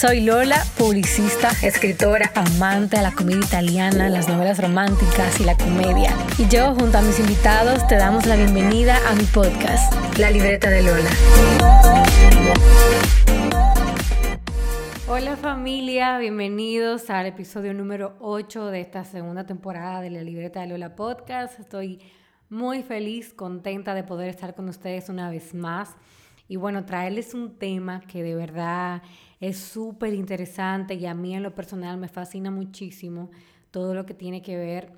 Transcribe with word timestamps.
Soy 0.00 0.22
Lola, 0.22 0.64
publicista, 0.78 1.50
escritora, 1.62 2.32
amante 2.34 2.96
de 2.96 3.02
la 3.02 3.12
comedia 3.12 3.44
italiana, 3.44 4.08
las 4.08 4.30
novelas 4.30 4.58
románticas 4.58 5.38
y 5.40 5.44
la 5.44 5.54
comedia. 5.58 6.16
Y 6.38 6.48
yo, 6.48 6.74
junto 6.74 6.96
a 6.96 7.02
mis 7.02 7.20
invitados, 7.20 7.86
te 7.86 7.96
damos 7.96 8.24
la 8.24 8.36
bienvenida 8.36 8.96
a 9.06 9.14
mi 9.14 9.24
podcast, 9.24 9.92
La 10.18 10.30
Libreta 10.30 10.70
de 10.70 10.84
Lola. 10.84 11.10
Hola 15.06 15.36
familia, 15.36 16.16
bienvenidos 16.16 17.10
al 17.10 17.26
episodio 17.26 17.74
número 17.74 18.16
8 18.20 18.68
de 18.68 18.80
esta 18.80 19.04
segunda 19.04 19.44
temporada 19.44 20.00
de 20.00 20.08
La 20.08 20.22
Libreta 20.22 20.62
de 20.62 20.68
Lola 20.68 20.96
Podcast. 20.96 21.60
Estoy 21.60 22.00
muy 22.48 22.82
feliz, 22.82 23.34
contenta 23.34 23.92
de 23.92 24.02
poder 24.02 24.30
estar 24.30 24.54
con 24.54 24.66
ustedes 24.70 25.10
una 25.10 25.28
vez 25.28 25.52
más 25.52 25.94
y 26.48 26.56
bueno, 26.56 26.84
traerles 26.84 27.34
un 27.34 27.58
tema 27.58 28.00
que 28.00 28.22
de 28.22 28.34
verdad 28.34 29.02
es 29.40 29.58
súper 29.58 30.12
interesante 30.14 30.94
y 30.94 31.06
a 31.06 31.14
mí 31.14 31.34
en 31.34 31.42
lo 31.42 31.54
personal 31.54 31.96
me 31.98 32.08
fascina 32.08 32.50
muchísimo 32.50 33.30
todo 33.70 33.94
lo 33.94 34.04
que 34.04 34.14
tiene 34.14 34.42
que 34.42 34.56
ver 34.56 34.92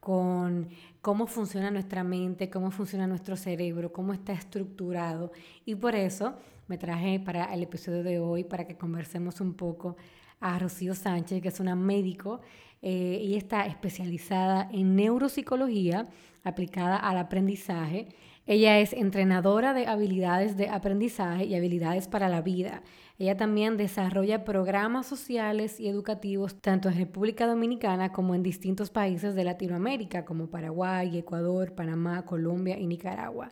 con 0.00 0.68
cómo 1.00 1.26
funciona 1.26 1.70
nuestra 1.70 2.04
mente, 2.04 2.48
cómo 2.48 2.70
funciona 2.70 3.06
nuestro 3.06 3.36
cerebro, 3.36 3.92
cómo 3.92 4.12
está 4.12 4.32
estructurado. 4.32 5.32
Y 5.64 5.74
por 5.74 5.94
eso 5.94 6.36
me 6.68 6.78
traje 6.78 7.18
para 7.20 7.52
el 7.52 7.62
episodio 7.62 8.02
de 8.02 8.20
hoy 8.20 8.44
para 8.44 8.66
que 8.66 8.76
conversemos 8.76 9.40
un 9.40 9.54
poco 9.54 9.96
a 10.40 10.58
Rocío 10.58 10.94
Sánchez, 10.94 11.42
que 11.42 11.48
es 11.48 11.58
una 11.58 11.74
médico 11.74 12.40
eh, 12.80 13.20
y 13.22 13.34
está 13.34 13.66
especializada 13.66 14.68
en 14.72 14.94
neuropsicología 14.94 16.08
aplicada 16.44 16.96
al 16.96 17.18
aprendizaje 17.18 18.08
ella 18.48 18.78
es 18.78 18.94
entrenadora 18.94 19.74
de 19.74 19.86
habilidades 19.86 20.56
de 20.56 20.70
aprendizaje 20.70 21.44
y 21.44 21.54
habilidades 21.54 22.08
para 22.08 22.30
la 22.30 22.40
vida. 22.40 22.82
Ella 23.18 23.36
también 23.36 23.76
desarrolla 23.76 24.42
programas 24.42 25.04
sociales 25.04 25.78
y 25.78 25.86
educativos 25.86 26.58
tanto 26.58 26.88
en 26.88 26.96
República 26.96 27.46
Dominicana 27.46 28.10
como 28.10 28.34
en 28.34 28.42
distintos 28.42 28.88
países 28.88 29.34
de 29.34 29.44
Latinoamérica 29.44 30.24
como 30.24 30.48
Paraguay, 30.48 31.18
Ecuador, 31.18 31.74
Panamá, 31.74 32.24
Colombia 32.24 32.78
y 32.78 32.86
Nicaragua. 32.86 33.50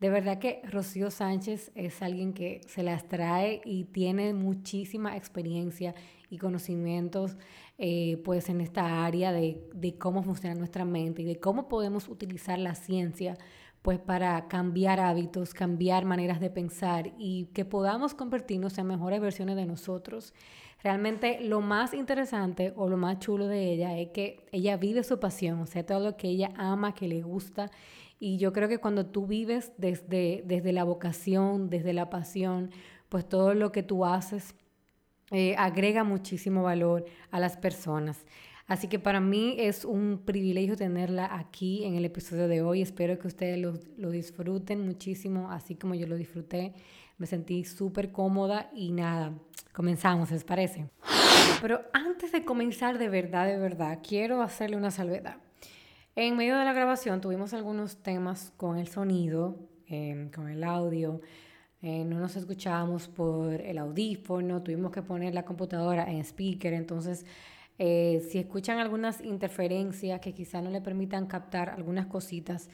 De 0.00 0.10
verdad 0.10 0.40
que 0.40 0.60
Rocío 0.64 1.12
Sánchez 1.12 1.70
es 1.76 2.02
alguien 2.02 2.32
que 2.32 2.62
se 2.66 2.82
las 2.82 3.06
trae 3.06 3.60
y 3.64 3.84
tiene 3.84 4.34
muchísima 4.34 5.16
experiencia 5.16 5.94
y 6.30 6.38
conocimientos 6.38 7.36
eh, 7.78 8.20
pues 8.24 8.48
en 8.48 8.60
esta 8.60 9.04
área 9.04 9.30
de, 9.30 9.62
de 9.72 9.96
cómo 9.98 10.24
funciona 10.24 10.56
nuestra 10.56 10.84
mente 10.84 11.22
y 11.22 11.26
de 11.26 11.38
cómo 11.38 11.68
podemos 11.68 12.08
utilizar 12.08 12.58
la 12.58 12.74
ciencia 12.74 13.38
pues 13.82 13.98
para 13.98 14.46
cambiar 14.46 15.00
hábitos, 15.00 15.54
cambiar 15.54 16.04
maneras 16.04 16.40
de 16.40 16.50
pensar 16.50 17.12
y 17.18 17.46
que 17.46 17.64
podamos 17.64 18.14
convertirnos 18.14 18.78
en 18.78 18.86
mejores 18.86 19.20
versiones 19.20 19.56
de 19.56 19.66
nosotros. 19.66 20.32
Realmente 20.82 21.40
lo 21.40 21.60
más 21.60 21.92
interesante 21.92 22.72
o 22.76 22.88
lo 22.88 22.96
más 22.96 23.18
chulo 23.18 23.48
de 23.48 23.72
ella 23.72 23.98
es 23.98 24.10
que 24.10 24.46
ella 24.52 24.76
vive 24.76 25.02
su 25.02 25.18
pasión, 25.18 25.60
o 25.60 25.66
sea, 25.66 25.84
todo 25.84 26.00
lo 26.00 26.16
que 26.16 26.28
ella 26.28 26.52
ama, 26.56 26.94
que 26.94 27.08
le 27.08 27.22
gusta. 27.22 27.70
Y 28.20 28.36
yo 28.36 28.52
creo 28.52 28.68
que 28.68 28.78
cuando 28.78 29.06
tú 29.06 29.26
vives 29.26 29.72
desde, 29.78 30.42
desde 30.46 30.72
la 30.72 30.84
vocación, 30.84 31.68
desde 31.68 31.92
la 31.92 32.08
pasión, 32.08 32.70
pues 33.08 33.28
todo 33.28 33.54
lo 33.54 33.72
que 33.72 33.82
tú 33.82 34.04
haces 34.04 34.54
eh, 35.32 35.56
agrega 35.56 36.04
muchísimo 36.04 36.62
valor 36.62 37.04
a 37.30 37.40
las 37.40 37.56
personas. 37.56 38.24
Así 38.66 38.88
que 38.88 38.98
para 38.98 39.20
mí 39.20 39.56
es 39.58 39.84
un 39.84 40.22
privilegio 40.24 40.76
tenerla 40.76 41.36
aquí 41.36 41.84
en 41.84 41.96
el 41.96 42.04
episodio 42.04 42.48
de 42.48 42.62
hoy. 42.62 42.82
Espero 42.82 43.18
que 43.18 43.28
ustedes 43.28 43.58
lo, 43.58 44.10
disfruten 44.10 44.84
muchísimo, 44.84 45.50
así 45.50 45.74
como 45.74 45.94
yo 45.94 46.06
lo 46.06 46.16
disfruté. 46.16 46.74
Me 47.18 47.26
sentí 47.26 47.64
súper 47.64 48.12
cómoda 48.12 48.70
y 48.74 48.92
nada, 48.92 49.32
comenzamos, 49.72 50.30
¿les 50.30 50.44
parece? 50.44 50.86
Pero 51.60 51.82
antes 51.92 52.32
de 52.32 52.44
comenzar 52.44 52.98
de 52.98 53.08
verdad, 53.08 53.46
de 53.46 53.58
verdad, 53.58 53.98
quiero 54.06 54.42
hacerle 54.42 54.76
una 54.76 54.90
salvedad. 54.90 55.36
En 56.14 56.36
medio 56.36 56.58
de 56.58 56.64
la 56.64 56.72
grabación 56.72 57.20
tuvimos 57.20 57.54
algunos 57.54 58.02
temas 58.02 58.52
con 58.56 58.78
el 58.78 58.88
sonido, 58.88 59.56
em, 59.86 60.30
con 60.30 60.48
el 60.48 60.62
audio. 60.62 61.20
Eh, 61.80 62.04
no 62.04 62.20
nos 62.20 62.36
escuchábamos 62.36 63.08
por 63.08 63.54
el 63.54 63.78
audífono, 63.78 64.62
tuvimos 64.62 64.92
que 64.92 65.02
poner 65.02 65.34
la 65.34 65.44
computadora 65.44 66.10
en 66.10 66.20
speaker, 66.20 66.74
entonces 66.74 67.26
eh, 67.78 68.22
si 68.30 68.38
escuchan 68.38 68.78
algunas 68.78 69.20
interferencias 69.22 70.20
que 70.20 70.34
quizá 70.34 70.60
no 70.60 70.70
le 70.70 70.80
permitan 70.80 71.26
captar 71.26 71.70
algunas 71.70 72.06
cositas, 72.06 72.68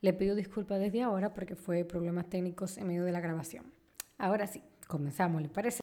le 0.00 0.12
pido 0.12 0.34
disculpas 0.34 0.80
desde 0.80 1.02
ahora 1.02 1.32
porque 1.34 1.56
fue 1.56 1.84
problemas 1.84 2.28
técnicos 2.28 2.78
en 2.78 2.88
medio 2.88 3.04
de 3.04 3.12
la 3.12 3.20
grabación. 3.20 3.72
Ahora 4.18 4.46
sí, 4.46 4.62
comenzamos, 4.86 5.42
¿le 5.42 5.48
parece? 5.48 5.80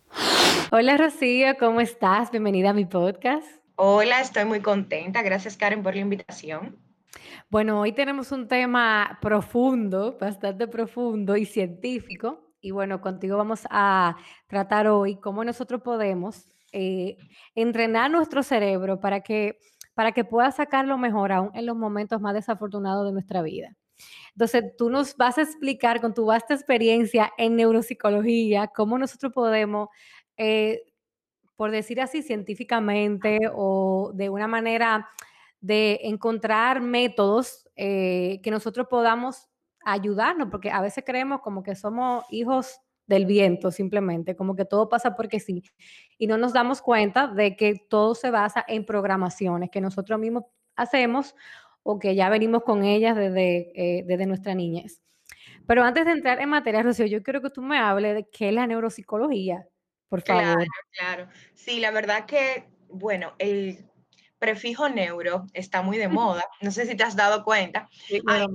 Hola 0.72 0.98
Rocío, 0.98 1.56
¿cómo 1.60 1.82
estás? 1.82 2.32
Bienvenida 2.32 2.72
a 2.72 2.74
mi 2.74 2.86
podcast. 2.86 3.48
Hola, 3.76 4.22
estoy 4.22 4.46
muy 4.46 4.60
contenta. 4.60 5.22
Gracias 5.22 5.56
Karen 5.56 5.84
por 5.84 5.96
la 5.96 6.02
invitación. 6.02 6.78
Bueno, 7.50 7.80
hoy 7.80 7.94
tenemos 7.94 8.32
un 8.32 8.48
tema 8.48 9.20
profundo, 9.22 10.18
bastante 10.20 10.68
profundo 10.68 11.38
y 11.38 11.46
científico. 11.46 12.52
Y 12.60 12.72
bueno, 12.72 13.02
contigo 13.02 13.38
vamos 13.38 13.62
a 13.70 14.18
tratar 14.48 14.88
hoy 14.88 15.16
cómo 15.18 15.44
nosotros 15.44 15.82
podemos 15.82 16.57
eh, 16.72 17.18
entrenar 17.56 18.12
nuestro 18.12 18.44
cerebro 18.44 19.00
para 19.00 19.22
que, 19.22 19.60
para 19.94 20.12
que 20.12 20.24
pueda 20.24 20.52
sacar 20.52 20.86
lo 20.86 20.98
mejor 20.98 21.32
aún 21.32 21.52
en 21.54 21.66
los 21.66 21.76
momentos 21.76 22.22
más 22.22 22.34
desafortunados 22.34 23.06
de 23.06 23.14
nuestra 23.14 23.42
vida. 23.42 23.76
Entonces, 24.34 24.76
tú 24.78 24.90
nos 24.90 25.16
vas 25.18 25.38
a 25.38 25.42
explicar 25.42 26.02
con 26.02 26.14
tu 26.14 26.26
vasta 26.26 26.54
experiencia 26.54 27.32
en 27.38 27.56
neuropsicología 27.56 28.68
cómo 28.68 28.98
nosotros 28.98 29.34
podemos, 29.34 29.90
eh, 30.38 30.82
por 31.56 31.72
decir 31.72 32.00
así, 32.02 32.22
científicamente 32.22 33.40
o 33.54 34.12
de 34.14 34.30
una 34.30 34.48
manera 34.48 35.10
de 35.60 36.02
encontrar 36.04 36.82
métodos 36.82 37.68
eh, 37.76 38.40
que 38.44 38.52
nosotros 38.52 38.88
podamos 38.90 39.48
ayudarnos, 39.84 40.50
porque 40.52 40.70
a 40.70 40.82
veces 40.82 41.04
creemos 41.06 41.42
como 41.42 41.64
que 41.64 41.76
somos 41.76 42.26
hijos 42.30 42.80
del 43.08 43.26
viento 43.26 43.72
simplemente, 43.72 44.36
como 44.36 44.56
que 44.56 44.66
todo 44.66 44.90
pasa 44.90 45.16
porque 45.16 45.40
sí. 45.40 45.64
Y 46.18 46.28
no 46.28 46.38
nos 46.38 46.54
damos 46.54 46.82
cuenta 46.82 47.28
de 47.28 47.56
que 47.56 47.76
todo 47.90 48.14
se 48.14 48.30
basa 48.30 48.64
en 48.68 48.86
programaciones 48.86 49.70
que 49.72 49.82
nosotros 49.82 50.20
mismos 50.20 50.44
hacemos 50.76 51.36
o 51.84 52.00
que 52.00 52.16
ya 52.16 52.30
venimos 52.30 52.64
con 52.64 52.84
ellas 52.84 53.16
desde, 53.16 53.72
eh, 53.76 54.04
desde 54.06 54.26
nuestra 54.26 54.54
niñez. 54.54 55.02
Pero 55.66 55.84
antes 55.84 56.06
de 56.06 56.12
entrar 56.12 56.40
en 56.42 56.50
materia, 56.50 56.84
Rocío, 56.84 57.06
yo 57.06 57.24
quiero 57.24 57.42
que 57.42 57.50
tú 57.50 57.62
me 57.62 57.78
hables 57.78 58.14
de 58.14 58.28
qué 58.30 58.50
es 58.50 58.54
la 58.54 58.68
neuropsicología, 58.68 59.68
por 60.10 60.22
favor. 60.22 60.44
Claro, 60.44 60.66
claro. 60.92 61.28
Sí, 61.54 61.80
la 61.80 61.92
verdad 61.92 62.26
que, 62.26 62.66
bueno, 62.90 63.34
el 63.40 63.86
prefijo 64.40 64.90
neuro 64.90 65.46
está 65.54 65.82
muy 65.82 65.98
de 65.98 66.08
moda. 66.20 66.44
No 66.62 66.72
sé 66.72 66.86
si 66.86 66.96
te 66.96 67.04
has 67.04 67.16
dado 67.16 67.44
cuenta. 67.44 67.90
Sí, 68.08 68.22
hay 68.28 68.48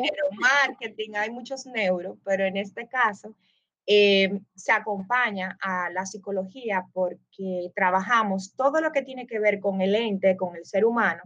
neuromarketing, 0.00 1.16
hay 1.16 1.30
muchos 1.30 1.66
neuro, 1.66 2.18
pero 2.24 2.44
en 2.44 2.56
este 2.56 2.88
caso 2.88 3.34
eh, 3.86 4.40
se 4.54 4.72
acompaña 4.72 5.58
a 5.60 5.90
la 5.90 6.06
psicología 6.06 6.86
porque 6.92 7.70
trabajamos 7.74 8.54
todo 8.56 8.80
lo 8.80 8.92
que 8.92 9.02
tiene 9.02 9.26
que 9.26 9.38
ver 9.38 9.60
con 9.60 9.80
el 9.82 9.94
ente, 9.94 10.36
con 10.36 10.56
el 10.56 10.64
ser 10.64 10.86
humano, 10.86 11.22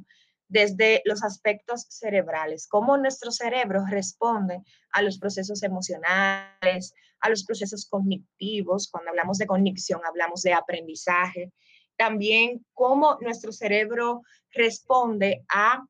desde 0.49 1.03
los 1.05 1.23
aspectos 1.23 1.87
cerebrales, 1.89 2.67
cómo 2.69 2.97
nuestro 2.97 3.31
cerebro 3.31 3.85
responde 3.89 4.63
a 4.93 5.03
los 5.03 5.19
procesos 5.19 5.63
emocionales, 5.63 6.95
a 7.21 7.29
los 7.29 7.45
procesos 7.45 7.87
cognitivos. 7.87 8.89
Cuando 8.91 9.11
hablamos 9.11 9.39
de 9.39 9.47
cognición, 9.47 10.01
hablamos 10.07 10.43
de 10.43 10.55
aprendizaje, 10.55 11.53
también 11.99 12.65
cómo 12.73 13.19
nuestro 13.21 13.53
cerebro 13.53 14.23
responde 14.53 15.45
a 15.49 15.85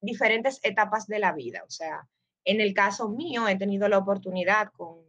diferentes 0.00 0.60
etapas 0.62 1.06
de 1.06 1.18
la 1.18 1.32
vida. 1.32 1.64
O 1.66 1.70
sea, 1.70 2.06
en 2.44 2.60
el 2.60 2.74
caso 2.74 3.08
mío 3.08 3.48
he 3.48 3.56
tenido 3.56 3.88
la 3.88 3.98
oportunidad 3.98 4.68
con 4.76 5.02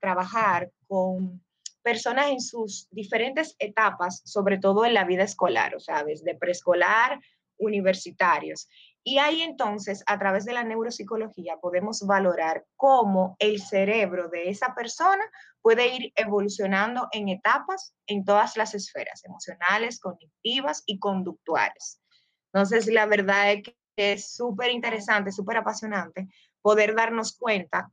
trabajar 0.00 0.72
con 0.88 1.40
personas 1.82 2.30
en 2.30 2.40
sus 2.40 2.88
diferentes 2.90 3.54
etapas, 3.60 4.20
sobre 4.24 4.58
todo 4.58 4.84
en 4.84 4.92
la 4.92 5.04
vida 5.04 5.22
escolar, 5.22 5.76
o 5.76 5.80
sea, 5.80 6.02
desde 6.02 6.34
preescolar, 6.34 7.20
universitarios. 7.58 8.68
Y 9.10 9.16
ahí 9.16 9.40
entonces, 9.40 10.04
a 10.06 10.18
través 10.18 10.44
de 10.44 10.52
la 10.52 10.64
neuropsicología, 10.64 11.56
podemos 11.56 12.06
valorar 12.06 12.66
cómo 12.76 13.36
el 13.38 13.58
cerebro 13.58 14.28
de 14.28 14.50
esa 14.50 14.74
persona 14.74 15.24
puede 15.62 15.88
ir 15.94 16.12
evolucionando 16.14 17.08
en 17.12 17.30
etapas 17.30 17.94
en 18.06 18.26
todas 18.26 18.58
las 18.58 18.74
esferas, 18.74 19.24
emocionales, 19.24 19.98
cognitivas 19.98 20.82
y 20.84 20.98
conductuales. 20.98 22.02
Entonces, 22.52 22.86
la 22.86 23.06
verdad 23.06 23.50
es 23.52 23.62
es 23.96 24.34
súper 24.34 24.72
interesante, 24.72 25.32
súper 25.32 25.56
apasionante 25.56 26.28
poder 26.60 26.94
darnos 26.94 27.34
cuenta 27.34 27.90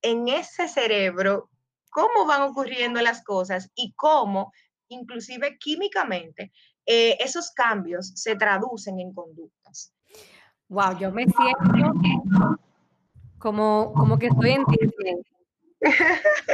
en 0.00 0.28
ese 0.28 0.68
cerebro 0.68 1.50
cómo 1.90 2.24
van 2.24 2.40
ocurriendo 2.40 3.02
las 3.02 3.22
cosas 3.22 3.70
y 3.74 3.92
cómo, 3.92 4.54
inclusive 4.88 5.58
químicamente, 5.58 6.50
eh, 6.86 7.18
esos 7.20 7.50
cambios 7.50 8.12
se 8.14 8.36
traducen 8.36 8.98
en 8.98 9.12
conductas. 9.12 9.93
Wow, 10.68 10.98
yo 10.98 11.12
me 11.12 11.24
siento 11.24 11.94
como, 13.38 13.92
como 13.94 14.18
que 14.18 14.28
estoy 14.28 14.50
en 14.52 14.64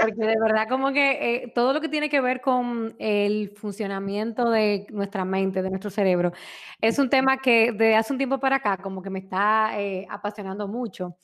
porque 0.03 0.27
de 0.27 0.41
verdad 0.41 0.69
como 0.69 0.93
que 0.93 1.45
eh, 1.45 1.53
todo 1.55 1.73
lo 1.73 1.81
que 1.81 1.89
tiene 1.89 2.09
que 2.09 2.21
ver 2.21 2.41
con 2.41 2.95
el 2.99 3.51
funcionamiento 3.57 4.51
de 4.51 4.87
nuestra 4.91 5.25
mente, 5.25 5.63
de 5.63 5.71
nuestro 5.71 5.91
cerebro, 5.91 6.33
es 6.81 6.99
un 6.99 7.09
tema 7.09 7.39
que 7.39 7.73
de 7.73 7.95
hace 7.95 8.13
un 8.13 8.19
tiempo 8.19 8.39
para 8.39 8.57
acá 8.57 8.79
como 8.79 9.03
que 9.03 9.11
me 9.11 9.21
está 9.21 9.81
eh, 9.81 10.07
apasionando 10.11 10.67
mucho. 10.69 11.17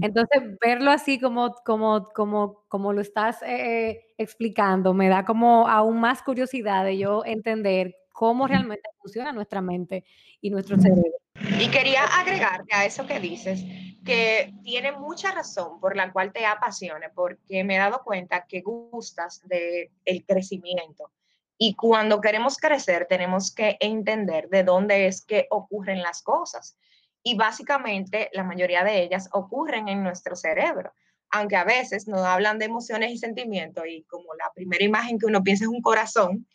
Entonces, 0.00 0.42
verlo 0.60 0.90
así 0.90 1.20
como, 1.20 1.54
como, 1.64 2.04
como, 2.14 2.64
como 2.68 2.92
lo 2.92 3.00
estás 3.00 3.42
eh, 3.42 4.14
explicando, 4.16 4.94
me 4.94 5.08
da 5.08 5.24
como 5.24 5.68
aún 5.68 6.00
más 6.00 6.22
curiosidad 6.22 6.84
de 6.84 6.98
yo 6.98 7.24
entender 7.24 7.94
cómo 8.20 8.46
realmente 8.46 8.90
funciona 8.98 9.32
nuestra 9.32 9.62
mente 9.62 10.04
y 10.42 10.50
nuestro 10.50 10.78
cerebro. 10.78 11.16
Y 11.58 11.70
quería 11.70 12.04
agregarte 12.04 12.74
a 12.74 12.84
eso 12.84 13.06
que 13.06 13.18
dices, 13.18 13.64
que 14.04 14.52
tiene 14.62 14.92
mucha 14.92 15.32
razón 15.32 15.80
por 15.80 15.96
la 15.96 16.12
cual 16.12 16.30
te 16.30 16.44
apasiona, 16.44 17.10
porque 17.14 17.64
me 17.64 17.76
he 17.76 17.78
dado 17.78 18.02
cuenta 18.04 18.44
que 18.46 18.60
gustas 18.60 19.40
del 19.48 19.88
el 20.04 20.26
crecimiento. 20.26 21.10
Y 21.56 21.74
cuando 21.76 22.20
queremos 22.20 22.58
crecer, 22.58 23.06
tenemos 23.08 23.54
que 23.54 23.78
entender 23.80 24.50
de 24.50 24.64
dónde 24.64 25.06
es 25.06 25.24
que 25.24 25.46
ocurren 25.48 26.02
las 26.02 26.20
cosas. 26.20 26.76
Y 27.22 27.38
básicamente 27.38 28.28
la 28.34 28.44
mayoría 28.44 28.84
de 28.84 29.00
ellas 29.02 29.30
ocurren 29.32 29.88
en 29.88 30.02
nuestro 30.02 30.36
cerebro. 30.36 30.92
Aunque 31.30 31.56
a 31.56 31.64
veces 31.64 32.06
nos 32.06 32.20
hablan 32.20 32.58
de 32.58 32.66
emociones 32.66 33.12
y 33.12 33.16
sentimientos 33.16 33.84
y 33.88 34.02
como 34.02 34.34
la 34.34 34.52
primera 34.54 34.84
imagen 34.84 35.18
que 35.18 35.26
uno 35.26 35.42
piensa 35.42 35.64
es 35.64 35.70
un 35.70 35.80
corazón, 35.80 36.46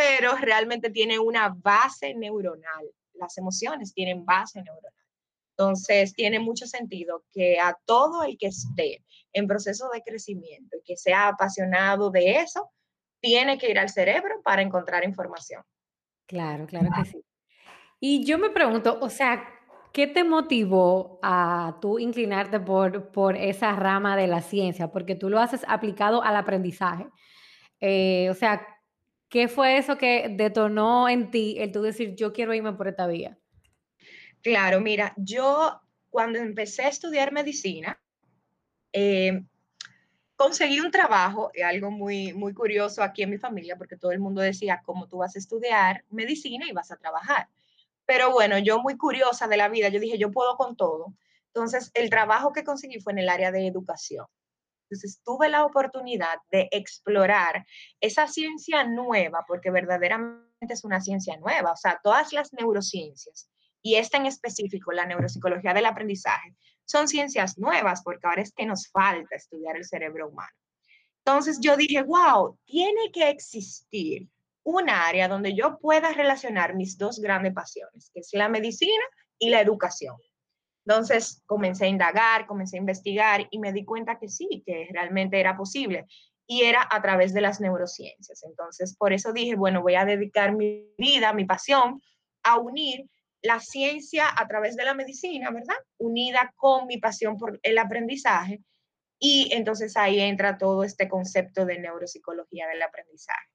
pero 0.00 0.34
realmente 0.36 0.88
tiene 0.88 1.18
una 1.18 1.54
base 1.54 2.14
neuronal 2.14 2.90
las 3.20 3.38
emociones 3.38 3.94
tienen 3.94 4.24
base 4.24 4.62
neuronal. 4.62 4.92
Entonces, 5.56 6.14
tiene 6.14 6.40
mucho 6.40 6.66
sentido 6.66 7.24
que 7.32 7.60
a 7.60 7.78
todo 7.84 8.24
el 8.24 8.38
que 8.38 8.46
esté 8.46 9.04
en 9.32 9.46
proceso 9.46 9.90
de 9.92 10.02
crecimiento 10.02 10.78
y 10.78 10.82
que 10.82 10.96
sea 10.96 11.28
apasionado 11.28 12.10
de 12.10 12.36
eso, 12.36 12.70
tiene 13.20 13.58
que 13.58 13.70
ir 13.70 13.78
al 13.78 13.90
cerebro 13.90 14.40
para 14.42 14.62
encontrar 14.62 15.04
información. 15.04 15.62
Claro, 16.26 16.66
claro 16.66 16.88
que 16.96 17.10
sí. 17.10 17.22
Y 18.00 18.24
yo 18.24 18.38
me 18.38 18.48
pregunto, 18.48 18.98
o 19.02 19.10
sea, 19.10 19.46
¿qué 19.92 20.06
te 20.06 20.24
motivó 20.24 21.18
a 21.22 21.76
tú 21.82 21.98
inclinarte 21.98 22.58
por, 22.58 23.12
por 23.12 23.36
esa 23.36 23.72
rama 23.76 24.16
de 24.16 24.26
la 24.26 24.40
ciencia? 24.40 24.90
Porque 24.90 25.14
tú 25.14 25.28
lo 25.28 25.38
haces 25.38 25.62
aplicado 25.68 26.22
al 26.22 26.36
aprendizaje. 26.36 27.06
Eh, 27.80 28.28
o 28.30 28.34
sea, 28.34 28.66
¿Qué 29.30 29.46
fue 29.46 29.78
eso 29.78 29.96
que 29.96 30.26
detonó 30.28 31.08
en 31.08 31.30
ti 31.30 31.54
el 31.58 31.70
tú 31.70 31.82
decir, 31.82 32.16
yo 32.16 32.32
quiero 32.32 32.52
irme 32.52 32.72
por 32.72 32.88
esta 32.88 33.06
vía? 33.06 33.38
Claro, 34.42 34.80
mira, 34.80 35.14
yo 35.16 35.80
cuando 36.10 36.40
empecé 36.40 36.82
a 36.82 36.88
estudiar 36.88 37.32
medicina, 37.32 38.02
eh, 38.92 39.44
conseguí 40.34 40.80
un 40.80 40.90
trabajo, 40.90 41.52
algo 41.64 41.92
muy, 41.92 42.32
muy 42.32 42.52
curioso 42.52 43.04
aquí 43.04 43.22
en 43.22 43.30
mi 43.30 43.38
familia, 43.38 43.76
porque 43.76 43.96
todo 43.96 44.10
el 44.10 44.18
mundo 44.18 44.40
decía, 44.40 44.82
¿cómo 44.84 45.06
tú 45.06 45.18
vas 45.18 45.36
a 45.36 45.38
estudiar 45.38 46.04
medicina 46.10 46.66
y 46.68 46.72
vas 46.72 46.90
a 46.90 46.96
trabajar? 46.96 47.48
Pero 48.06 48.32
bueno, 48.32 48.58
yo 48.58 48.80
muy 48.80 48.96
curiosa 48.96 49.46
de 49.46 49.56
la 49.56 49.68
vida, 49.68 49.90
yo 49.90 50.00
dije, 50.00 50.18
yo 50.18 50.32
puedo 50.32 50.56
con 50.56 50.74
todo. 50.74 51.14
Entonces, 51.46 51.92
el 51.94 52.10
trabajo 52.10 52.52
que 52.52 52.64
conseguí 52.64 52.98
fue 52.98 53.12
en 53.12 53.20
el 53.20 53.28
área 53.28 53.52
de 53.52 53.68
educación. 53.68 54.26
Entonces 54.90 55.20
tuve 55.24 55.48
la 55.48 55.64
oportunidad 55.64 56.38
de 56.50 56.68
explorar 56.72 57.64
esa 58.00 58.26
ciencia 58.26 58.82
nueva, 58.84 59.44
porque 59.46 59.70
verdaderamente 59.70 60.42
es 60.68 60.82
una 60.82 61.00
ciencia 61.00 61.36
nueva, 61.36 61.72
o 61.72 61.76
sea, 61.76 62.00
todas 62.02 62.32
las 62.32 62.52
neurociencias, 62.52 63.48
y 63.82 63.94
esta 63.94 64.16
en 64.16 64.26
específico, 64.26 64.92
la 64.92 65.06
neuropsicología 65.06 65.72
del 65.72 65.86
aprendizaje, 65.86 66.54
son 66.84 67.06
ciencias 67.06 67.56
nuevas, 67.56 68.02
porque 68.02 68.26
ahora 68.26 68.42
es 68.42 68.52
que 68.52 68.66
nos 68.66 68.88
falta 68.88 69.36
estudiar 69.36 69.76
el 69.76 69.84
cerebro 69.84 70.28
humano. 70.28 70.50
Entonces 71.24 71.60
yo 71.60 71.76
dije, 71.76 72.02
wow, 72.02 72.58
tiene 72.64 73.12
que 73.12 73.30
existir 73.30 74.28
un 74.64 74.90
área 74.90 75.28
donde 75.28 75.54
yo 75.54 75.78
pueda 75.78 76.12
relacionar 76.12 76.74
mis 76.74 76.98
dos 76.98 77.20
grandes 77.20 77.54
pasiones, 77.54 78.10
que 78.12 78.20
es 78.20 78.30
la 78.32 78.48
medicina 78.48 79.04
y 79.38 79.50
la 79.50 79.60
educación. 79.60 80.16
Entonces 80.86 81.42
comencé 81.46 81.84
a 81.84 81.88
indagar, 81.88 82.46
comencé 82.46 82.76
a 82.76 82.80
investigar 82.80 83.46
y 83.50 83.58
me 83.58 83.72
di 83.72 83.84
cuenta 83.84 84.18
que 84.18 84.28
sí, 84.28 84.62
que 84.66 84.88
realmente 84.92 85.38
era 85.38 85.56
posible 85.56 86.06
y 86.46 86.62
era 86.62 86.86
a 86.90 87.00
través 87.00 87.32
de 87.32 87.40
las 87.40 87.60
neurociencias. 87.60 88.42
Entonces, 88.42 88.96
por 88.96 89.12
eso 89.12 89.32
dije, 89.32 89.54
bueno, 89.54 89.82
voy 89.82 89.94
a 89.94 90.04
dedicar 90.04 90.52
mi 90.52 90.92
vida, 90.98 91.32
mi 91.32 91.44
pasión 91.44 92.02
a 92.42 92.58
unir 92.58 93.08
la 93.42 93.60
ciencia 93.60 94.26
a 94.36 94.48
través 94.48 94.76
de 94.76 94.84
la 94.84 94.94
medicina, 94.94 95.50
¿verdad? 95.50 95.76
Unida 95.98 96.52
con 96.56 96.86
mi 96.86 96.98
pasión 96.98 97.36
por 97.36 97.60
el 97.62 97.78
aprendizaje. 97.78 98.62
Y 99.18 99.50
entonces 99.52 99.96
ahí 99.96 100.18
entra 100.18 100.58
todo 100.58 100.82
este 100.82 101.08
concepto 101.08 101.64
de 101.66 101.78
neuropsicología 101.78 102.66
del 102.68 102.82
aprendizaje. 102.82 103.48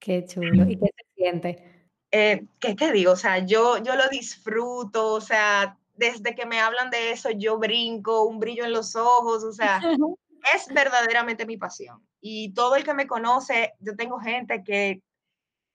Qué 0.00 0.24
chulo. 0.24 0.68
¿Y 0.68 0.76
qué 0.76 0.86
se 0.86 1.14
siente? 1.14 1.88
Eh, 2.10 2.46
¿Qué 2.58 2.74
te 2.74 2.92
digo? 2.92 3.12
O 3.12 3.16
sea, 3.16 3.38
yo, 3.38 3.82
yo 3.82 3.94
lo 3.94 4.08
disfruto, 4.08 5.12
o 5.12 5.20
sea, 5.20 5.78
desde 5.94 6.34
que 6.34 6.46
me 6.46 6.60
hablan 6.60 6.90
de 6.90 7.12
eso, 7.12 7.30
yo 7.30 7.58
brinco, 7.58 8.24
un 8.24 8.38
brillo 8.38 8.64
en 8.64 8.72
los 8.72 8.96
ojos, 8.96 9.44
o 9.44 9.52
sea, 9.52 9.80
es 10.54 10.72
verdaderamente 10.72 11.46
mi 11.46 11.56
pasión. 11.56 12.06
Y 12.20 12.52
todo 12.54 12.76
el 12.76 12.84
que 12.84 12.94
me 12.94 13.06
conoce, 13.06 13.74
yo 13.80 13.96
tengo 13.96 14.18
gente 14.18 14.62
que 14.64 15.02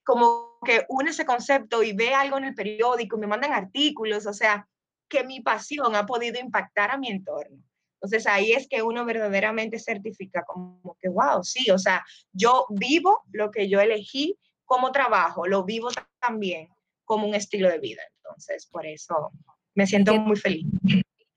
como 0.04 0.58
que 0.64 0.86
une 0.88 1.10
ese 1.10 1.26
concepto 1.26 1.84
y 1.84 1.92
ve 1.92 2.14
algo 2.14 2.38
en 2.38 2.46
el 2.46 2.56
periódico, 2.56 3.18
me 3.18 3.28
mandan 3.28 3.52
artículos, 3.52 4.26
o 4.26 4.34
sea, 4.34 4.68
que 5.10 5.24
mi 5.24 5.42
pasión 5.42 5.96
ha 5.96 6.06
podido 6.06 6.40
impactar 6.40 6.92
a 6.92 6.98
mi 6.98 7.10
entorno. 7.10 7.62
Entonces 7.96 8.28
ahí 8.28 8.54
es 8.54 8.68
que 8.70 8.84
uno 8.84 9.04
verdaderamente 9.06 9.80
certifica 9.80 10.44
como 10.46 10.98
que, 11.02 11.10
wow, 11.10 11.44
sí, 11.44 11.72
o 11.72 11.78
sea, 11.78 12.06
yo 12.32 12.66
vivo 12.70 13.24
lo 13.32 13.52
que 13.52 13.68
yo 13.68 13.82
elegí 13.82 14.38
como 14.66 14.92
trabajo, 14.92 15.48
lo 15.48 15.64
vivo 15.64 15.90
también 16.20 16.70
como 17.06 17.28
un 17.28 17.36
estilo 17.36 17.70
de 17.70 17.80
vida. 17.80 18.02
Entonces, 18.18 18.68
por 18.68 18.86
eso 18.86 19.32
me 19.78 19.86
siento 19.86 20.16
muy 20.20 20.36
feliz. 20.36 20.66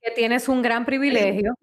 Que 0.00 0.10
tienes 0.16 0.48
un 0.48 0.62
gran 0.62 0.86
privilegio, 0.86 1.54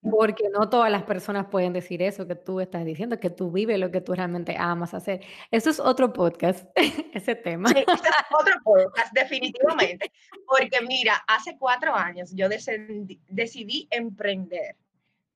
porque 0.00 0.48
no 0.48 0.70
todas 0.70 0.90
las 0.90 1.02
personas 1.02 1.48
pueden 1.50 1.74
decir 1.74 2.00
eso 2.00 2.26
que 2.26 2.34
tú 2.34 2.60
estás 2.60 2.82
diciendo, 2.86 3.20
que 3.20 3.28
tú 3.28 3.52
vives 3.52 3.78
lo 3.78 3.90
que 3.90 4.00
tú 4.00 4.14
realmente 4.14 4.56
amas 4.58 4.94
hacer. 4.94 5.20
Eso 5.50 5.68
es 5.68 5.78
otro 5.78 6.14
podcast, 6.14 6.66
ese 7.12 7.34
tema. 7.34 7.68
Sí, 7.68 7.80
es 7.80 8.00
otro 8.40 8.54
podcast, 8.64 9.12
definitivamente. 9.12 10.10
Porque 10.46 10.80
mira, 10.88 11.22
hace 11.26 11.58
cuatro 11.58 11.94
años 11.94 12.32
yo 12.34 12.48
decidí, 12.48 13.20
decidí 13.28 13.86
emprender 13.90 14.76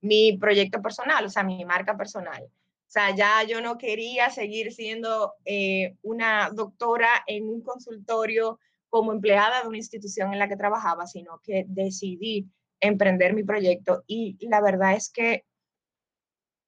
mi 0.01 0.37
proyecto 0.37 0.81
personal, 0.81 1.23
o 1.23 1.29
sea, 1.29 1.43
mi 1.43 1.63
marca 1.65 1.95
personal. 1.95 2.41
O 2.43 2.91
sea, 2.91 3.15
ya 3.15 3.43
yo 3.43 3.61
no 3.61 3.77
quería 3.77 4.31
seguir 4.31 4.73
siendo 4.73 5.35
eh, 5.45 5.97
una 6.01 6.49
doctora 6.51 7.23
en 7.27 7.47
un 7.47 7.61
consultorio 7.61 8.59
como 8.89 9.11
empleada 9.11 9.61
de 9.61 9.67
una 9.67 9.77
institución 9.77 10.33
en 10.33 10.39
la 10.39 10.47
que 10.47 10.57
trabajaba, 10.57 11.07
sino 11.07 11.39
que 11.43 11.65
decidí 11.67 12.47
emprender 12.79 13.33
mi 13.33 13.43
proyecto 13.43 14.03
y 14.07 14.37
la 14.47 14.61
verdad 14.61 14.93
es 14.93 15.11
que, 15.11 15.45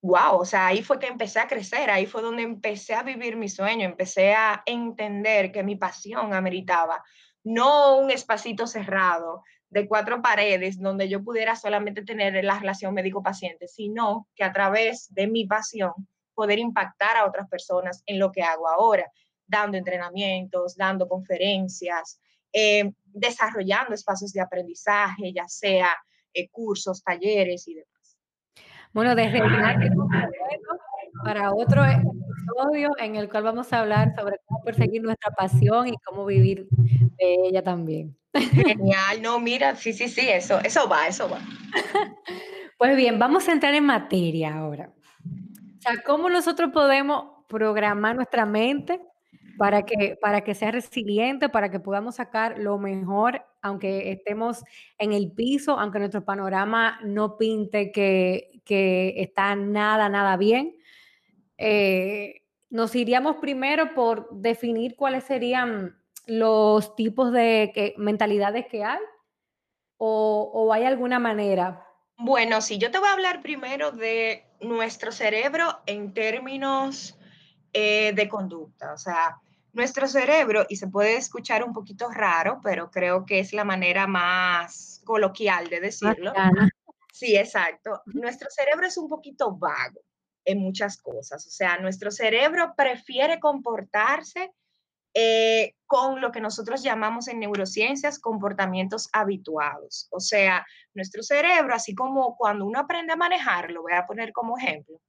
wow, 0.01 0.39
o 0.39 0.45
sea, 0.45 0.67
ahí 0.67 0.83
fue 0.83 0.99
que 0.99 1.07
empecé 1.07 1.39
a 1.39 1.47
crecer, 1.47 1.89
ahí 1.89 2.05
fue 2.05 2.21
donde 2.21 2.43
empecé 2.43 2.93
a 2.93 3.03
vivir 3.03 3.37
mi 3.37 3.49
sueño, 3.49 3.85
empecé 3.85 4.33
a 4.33 4.61
entender 4.65 5.51
que 5.51 5.63
mi 5.63 5.75
pasión 5.75 6.33
ameritaba 6.33 7.03
no 7.43 7.97
un 7.97 8.11
espacito 8.11 8.67
cerrado 8.67 9.43
de 9.69 9.87
cuatro 9.87 10.21
paredes 10.21 10.79
donde 10.79 11.07
yo 11.07 11.23
pudiera 11.23 11.55
solamente 11.55 12.03
tener 12.03 12.43
la 12.43 12.59
relación 12.59 12.93
médico-paciente, 12.93 13.67
sino 13.67 14.27
que 14.35 14.43
a 14.43 14.51
través 14.51 15.13
de 15.13 15.27
mi 15.27 15.47
pasión 15.47 15.93
poder 16.33 16.59
impactar 16.59 17.17
a 17.17 17.25
otras 17.25 17.47
personas 17.47 18.03
en 18.05 18.19
lo 18.19 18.31
que 18.31 18.43
hago 18.43 18.67
ahora 18.67 19.09
dando 19.51 19.77
entrenamientos, 19.77 20.75
dando 20.75 21.07
conferencias, 21.07 22.19
eh, 22.53 22.91
desarrollando 23.05 23.93
espacios 23.93 24.31
de 24.31 24.41
aprendizaje, 24.41 25.33
ya 25.33 25.47
sea 25.47 25.89
eh, 26.33 26.49
cursos, 26.49 27.03
talleres 27.03 27.67
y 27.67 27.75
demás. 27.75 28.17
Bueno, 28.93 29.13
desde 29.15 29.39
el 29.39 29.91
para 31.23 31.53
otro 31.53 31.83
episodio 31.85 32.91
en 32.97 33.15
el 33.15 33.29
cual 33.29 33.43
vamos 33.43 33.71
a 33.73 33.79
hablar 33.79 34.15
sobre 34.17 34.37
cómo 34.45 34.63
perseguir 34.63 35.03
nuestra 35.03 35.31
pasión 35.31 35.87
y 35.87 35.95
cómo 36.05 36.25
vivir 36.25 36.67
de 36.71 37.35
ella 37.47 37.61
también. 37.63 38.17
Genial, 38.33 39.21
no, 39.21 39.39
mira, 39.39 39.75
sí, 39.75 39.93
sí, 39.93 40.07
sí, 40.07 40.27
eso, 40.27 40.59
eso 40.63 40.87
va, 40.87 41.07
eso 41.07 41.29
va. 41.29 41.39
Pues 42.77 42.95
bien, 42.95 43.19
vamos 43.19 43.47
a 43.47 43.51
entrar 43.51 43.75
en 43.75 43.85
materia 43.85 44.55
ahora. 44.55 44.91
O 45.77 45.81
sea, 45.81 46.01
cómo 46.03 46.31
nosotros 46.31 46.71
podemos 46.71 47.45
programar 47.47 48.15
nuestra 48.15 48.43
mente 48.47 48.99
para 49.57 49.83
que, 49.83 50.17
para 50.21 50.41
que 50.41 50.55
sea 50.55 50.71
resiliente, 50.71 51.49
para 51.49 51.69
que 51.69 51.79
podamos 51.79 52.15
sacar 52.15 52.59
lo 52.59 52.77
mejor, 52.77 53.45
aunque 53.61 54.11
estemos 54.11 54.63
en 54.97 55.13
el 55.13 55.31
piso, 55.31 55.79
aunque 55.79 55.99
nuestro 55.99 56.23
panorama 56.23 56.99
no 57.03 57.37
pinte 57.37 57.91
que, 57.91 58.61
que 58.65 59.13
está 59.17 59.55
nada, 59.55 60.09
nada 60.09 60.37
bien. 60.37 60.75
Eh, 61.57 62.41
nos 62.69 62.95
iríamos 62.95 63.37
primero 63.37 63.93
por 63.93 64.29
definir 64.31 64.95
cuáles 64.95 65.23
serían 65.25 65.97
los 66.25 66.95
tipos 66.95 67.31
de 67.31 67.93
mentalidades 67.97 68.65
que 68.67 68.83
hay 68.83 68.99
o, 69.97 70.49
o 70.53 70.73
hay 70.73 70.85
alguna 70.85 71.19
manera. 71.19 71.85
Bueno, 72.17 72.61
sí, 72.61 72.77
yo 72.77 72.91
te 72.91 72.99
voy 72.99 73.09
a 73.09 73.13
hablar 73.13 73.41
primero 73.41 73.91
de 73.91 74.45
nuestro 74.61 75.11
cerebro 75.11 75.79
en 75.87 76.13
términos 76.13 77.17
eh, 77.73 78.13
de 78.13 78.29
conducta. 78.29 78.93
O 78.93 78.97
sea, 78.97 79.37
nuestro 79.73 80.07
cerebro, 80.07 80.65
y 80.67 80.75
se 80.75 80.87
puede 80.87 81.15
escuchar 81.15 81.63
un 81.63 81.73
poquito 81.73 82.09
raro, 82.09 82.59
pero 82.61 82.91
creo 82.91 83.25
que 83.25 83.39
es 83.39 83.53
la 83.53 83.63
manera 83.63 84.07
más 84.07 85.01
coloquial 85.05 85.69
de 85.69 85.79
decirlo. 85.79 86.33
Sí, 87.13 87.35
exacto. 87.35 88.01
Nuestro 88.07 88.49
cerebro 88.49 88.87
es 88.87 88.97
un 88.97 89.07
poquito 89.07 89.55
vago 89.55 90.01
en 90.45 90.59
muchas 90.59 90.97
cosas. 90.97 91.45
O 91.45 91.49
sea, 91.49 91.77
nuestro 91.77 92.11
cerebro 92.11 92.73
prefiere 92.75 93.39
comportarse 93.39 94.51
eh, 95.13 95.75
con 95.85 96.21
lo 96.21 96.31
que 96.31 96.39
nosotros 96.39 96.83
llamamos 96.83 97.27
en 97.27 97.39
neurociencias 97.39 98.17
comportamientos 98.17 99.09
habituados. 99.11 100.07
O 100.11 100.21
sea, 100.21 100.65
nuestro 100.93 101.21
cerebro, 101.21 101.75
así 101.75 101.93
como 101.93 102.35
cuando 102.37 102.65
uno 102.65 102.79
aprende 102.79 103.13
a 103.13 103.17
manejar, 103.17 103.71
lo 103.71 103.81
voy 103.81 103.93
a 103.93 104.05
poner 104.05 104.31
como 104.31 104.57
ejemplo, 104.57 105.01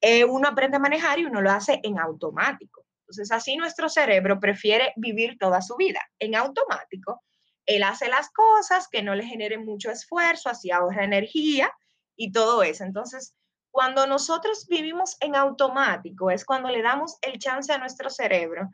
eh, 0.00 0.24
uno 0.24 0.48
aprende 0.48 0.76
a 0.76 0.80
manejar 0.80 1.18
y 1.18 1.24
uno 1.24 1.40
lo 1.40 1.50
hace 1.50 1.80
en 1.82 1.98
automático. 1.98 2.84
Entonces, 3.00 3.30
así 3.30 3.56
nuestro 3.56 3.88
cerebro 3.88 4.40
prefiere 4.40 4.92
vivir 4.96 5.38
toda 5.38 5.62
su 5.62 5.76
vida 5.76 6.00
en 6.18 6.34
automático. 6.34 7.22
Él 7.64 7.82
hace 7.82 8.08
las 8.08 8.30
cosas 8.30 8.88
que 8.88 9.02
no 9.02 9.14
le 9.14 9.24
generen 9.24 9.64
mucho 9.64 9.90
esfuerzo, 9.90 10.48
así 10.48 10.70
ahorra 10.70 11.04
energía 11.04 11.72
y 12.16 12.32
todo 12.32 12.62
eso. 12.62 12.84
Entonces, 12.84 13.34
cuando 13.70 14.06
nosotros 14.06 14.66
vivimos 14.68 15.16
en 15.20 15.36
automático, 15.36 16.30
es 16.30 16.44
cuando 16.44 16.68
le 16.68 16.82
damos 16.82 17.16
el 17.22 17.38
chance 17.38 17.72
a 17.72 17.78
nuestro 17.78 18.10
cerebro 18.10 18.70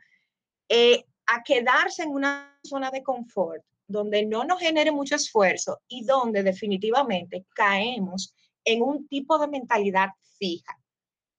eh, 0.69 1.05
a 1.27 1.43
quedarse 1.43 2.03
en 2.03 2.09
una 2.09 2.57
zona 2.63 2.89
de 2.89 3.03
confort 3.03 3.63
donde 3.87 4.25
no 4.25 4.43
nos 4.43 4.59
genere 4.59 4.91
mucho 4.91 5.15
esfuerzo 5.15 5.81
y 5.87 6.05
donde 6.05 6.41
definitivamente 6.41 7.45
caemos 7.53 8.33
en 8.63 8.81
un 8.81 9.07
tipo 9.07 9.37
de 9.37 9.47
mentalidad 9.47 10.09
fija. 10.39 10.79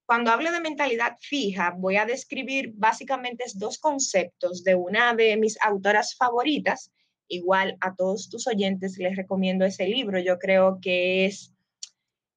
Cuando 0.06 0.30
hablo 0.30 0.52
de 0.52 0.60
mentalidad 0.60 1.16
fija, 1.20 1.74
voy 1.76 1.96
a 1.96 2.04
describir 2.04 2.72
básicamente 2.74 3.44
dos 3.54 3.78
conceptos 3.78 4.62
de 4.62 4.74
una 4.74 5.14
de 5.14 5.36
mis 5.36 5.56
autoras 5.62 6.14
favoritas. 6.14 6.92
Igual 7.26 7.76
a 7.80 7.94
todos 7.94 8.28
tus 8.28 8.46
oyentes 8.46 8.98
les 8.98 9.16
recomiendo 9.16 9.64
ese 9.64 9.86
libro. 9.86 10.18
Yo 10.18 10.38
creo 10.38 10.78
que 10.80 11.24
es 11.24 11.54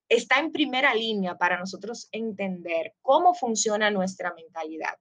está 0.09 0.39
en 0.39 0.51
primera 0.51 0.93
línea 0.93 1.37
para 1.37 1.59
nosotros 1.59 2.07
entender 2.11 2.93
cómo 3.01 3.33
funciona 3.33 3.91
nuestra 3.91 4.33
mentalidad. 4.33 4.97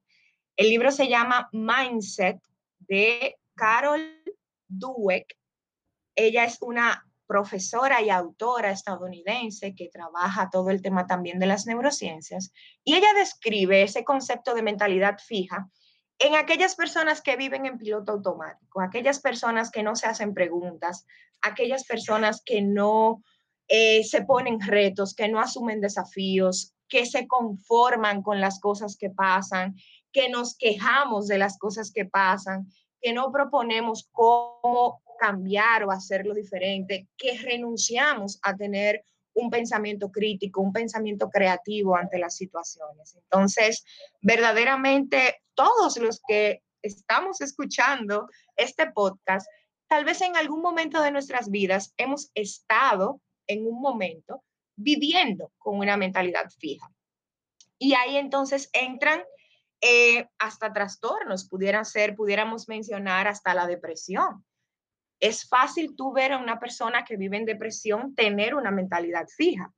El 0.57 0.71
libro 0.71 0.91
se 0.91 1.09
llama 1.09 1.49
Mindset 1.53 2.41
de 2.81 3.37
Carol 3.55 4.23
Dweck. 4.69 5.37
Ella 6.15 6.45
es 6.45 6.59
una 6.61 7.07
profesora 7.27 8.03
y 8.03 8.11
autora 8.11 8.71
estadounidense 8.71 9.75
que 9.75 9.89
trabaja 9.89 10.49
todo 10.51 10.71
el 10.71 10.83
tema 10.83 11.07
también 11.07 11.39
de 11.39 11.47
las 11.47 11.67
neurociencias, 11.67 12.53
y 12.85 12.95
ella 12.95 13.13
describe 13.15 13.83
ese 13.83 14.05
concepto 14.05 14.55
de 14.55 14.63
mentalidad 14.63 15.19
fija 15.19 15.69
en 16.19 16.35
aquellas 16.35 16.75
personas 16.75 17.21
que 17.21 17.37
viven 17.37 17.67
en 17.67 17.79
piloto 17.79 18.13
automático, 18.13 18.81
aquellas 18.81 19.21
personas 19.21 19.71
que 19.71 19.83
no 19.83 19.97
se 19.97 20.07
hacen 20.07 20.33
preguntas, 20.33 21.07
aquellas 21.43 21.85
personas 21.85 22.43
que 22.45 22.63
no 22.63 23.23
eh, 23.69 24.03
se 24.05 24.23
ponen 24.23 24.61
retos, 24.61 25.15
que 25.15 25.29
no 25.29 25.41
asumen 25.41 25.81
desafíos, 25.81 26.75
que 26.89 27.05
se 27.05 27.27
conforman 27.27 28.23
con 28.23 28.41
las 28.41 28.61
cosas 28.61 28.97
que 28.97 29.11
pasan, 29.11 29.77
que 30.13 30.29
nos 30.29 30.57
quejamos 30.57 31.27
de 31.27 31.39
las 31.39 31.59
cosas 31.59 31.93
que 31.93 32.07
pasan, 32.07 32.67
que 33.01 33.13
no 33.13 33.31
proponemos 33.31 34.09
cómo 34.13 35.03
cambiar 35.17 35.85
o 35.85 35.91
hacerlo 35.91 36.35
diferente, 36.35 37.09
que 37.17 37.39
renunciamos 37.39 38.39
a 38.43 38.55
tener 38.55 39.05
un 39.35 39.51
pensamiento 39.51 40.11
crítico, 40.11 40.63
un 40.63 40.73
pensamiento 40.73 41.29
creativo 41.29 41.95
ante 41.95 42.19
las 42.19 42.37
situaciones. 42.37 43.15
Entonces, 43.15 43.85
verdaderamente, 44.23 45.43
todos 45.55 45.99
los 45.99 46.23
que 46.27 46.63
estamos 46.83 47.41
escuchando 47.41 48.29
este 48.57 48.91
podcast, 48.91 49.47
tal 49.89 50.05
vez 50.05 50.23
en 50.23 50.37
algún 50.37 50.63
momento 50.63 51.03
de 51.03 51.11
nuestras 51.11 51.51
vidas 51.51 51.93
hemos 51.97 52.31
estado 52.35 53.21
en 53.47 53.67
un 53.67 53.81
momento 53.81 54.43
viviendo 54.75 55.53
con 55.59 55.79
una 55.79 55.97
mentalidad 55.97 56.51
fija. 56.59 56.91
Y 57.79 57.95
ahí 57.95 58.17
entonces 58.17 58.71
entran 58.73 59.23
eh, 59.83 60.27
hasta 60.39 60.73
trastornos, 60.73 61.47
pudieran 61.47 61.85
ser, 61.85 62.17
pudiéramos 62.17 62.69
mencionar 62.69 63.29
hasta 63.29 63.53
la 63.53 63.67
depresión 63.67 64.45
es 65.21 65.49
fácil 65.49 65.95
tú 65.97 66.13
ver 66.13 66.33
a 66.33 66.39
una 66.39 66.59
persona 66.59 67.05
que 67.05 67.17
vive 67.17 67.37
en 67.37 67.45
depresión 67.45 68.15
tener 68.15 68.55
una 68.55 68.71
mentalidad 68.71 69.27
fija 69.29 69.73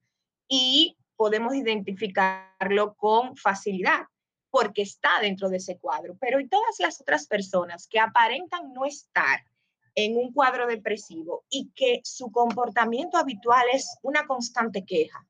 y 0.49 0.97
podemos 1.17 1.55
identificarlo 1.55 2.95
con 2.95 3.37
facilidad 3.37 4.07
porque 4.51 4.83
está 4.83 5.21
dentro 5.21 5.49
de 5.49 5.59
ese 5.59 5.79
cuadro. 5.79 6.17
Pero 6.21 6.41
y 6.41 6.49
todas 6.49 6.77
las 6.79 7.01
otras 7.01 7.27
personas 7.27 7.87
que 7.89 8.01
aparentan 8.01 8.73
no 8.73 8.85
estar 8.85 9.41
en 9.95 10.17
un 10.17 10.33
cuadro 10.33 10.67
depresivo 10.67 11.45
y 11.51 11.71
que 11.75 12.01
su 12.05 12.31
comportamiento 12.31 13.19
habitual 13.19 13.67
es 13.73 13.99
una 14.03 14.27
constante 14.27 14.85
queja, 14.85 15.27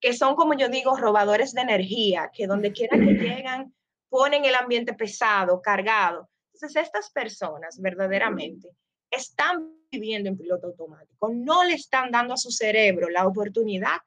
que 0.00 0.12
son, 0.12 0.34
como 0.34 0.54
yo 0.54 0.68
digo, 0.68 0.96
robadores 0.96 1.52
de 1.52 1.62
energía, 1.62 2.30
que 2.32 2.46
donde 2.46 2.72
quiera 2.72 2.98
que 2.98 3.04
llegan 3.14 3.74
ponen 4.08 4.44
el 4.44 4.54
ambiente 4.54 4.94
pesado, 4.94 5.60
cargado. 5.62 6.28
Entonces, 6.52 6.82
estas 6.82 7.10
personas 7.10 7.80
verdaderamente 7.80 8.68
están 9.10 9.74
viviendo 9.90 10.28
en 10.28 10.36
piloto 10.36 10.66
automático, 10.66 11.30
no 11.30 11.64
le 11.64 11.74
están 11.74 12.10
dando 12.10 12.34
a 12.34 12.38
su 12.38 12.50
cerebro 12.50 13.08
la 13.08 13.26
oportunidad 13.26 13.98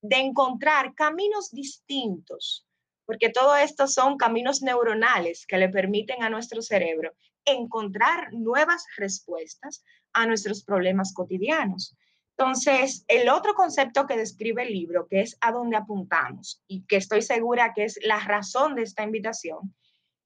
de 0.00 0.16
encontrar 0.16 0.94
caminos 0.94 1.50
distintos, 1.50 2.66
porque 3.04 3.30
todo 3.30 3.56
esto 3.56 3.86
son 3.86 4.16
caminos 4.16 4.62
neuronales 4.62 5.46
que 5.46 5.58
le 5.58 5.68
permiten 5.68 6.22
a 6.22 6.30
nuestro 6.30 6.62
cerebro 6.62 7.12
encontrar 7.44 8.32
nuevas 8.32 8.84
respuestas 8.96 9.84
a 10.12 10.26
nuestros 10.26 10.64
problemas 10.64 11.12
cotidianos. 11.12 11.96
Entonces, 12.38 13.04
el 13.08 13.28
otro 13.28 13.54
concepto 13.54 14.06
que 14.06 14.16
describe 14.16 14.62
el 14.62 14.72
libro, 14.72 15.06
que 15.08 15.20
es 15.20 15.38
a 15.40 15.52
dónde 15.52 15.76
apuntamos 15.76 16.62
y 16.66 16.84
que 16.86 16.96
estoy 16.96 17.22
segura 17.22 17.72
que 17.74 17.84
es 17.84 17.98
la 18.02 18.20
razón 18.20 18.74
de 18.74 18.82
esta 18.82 19.04
invitación, 19.04 19.74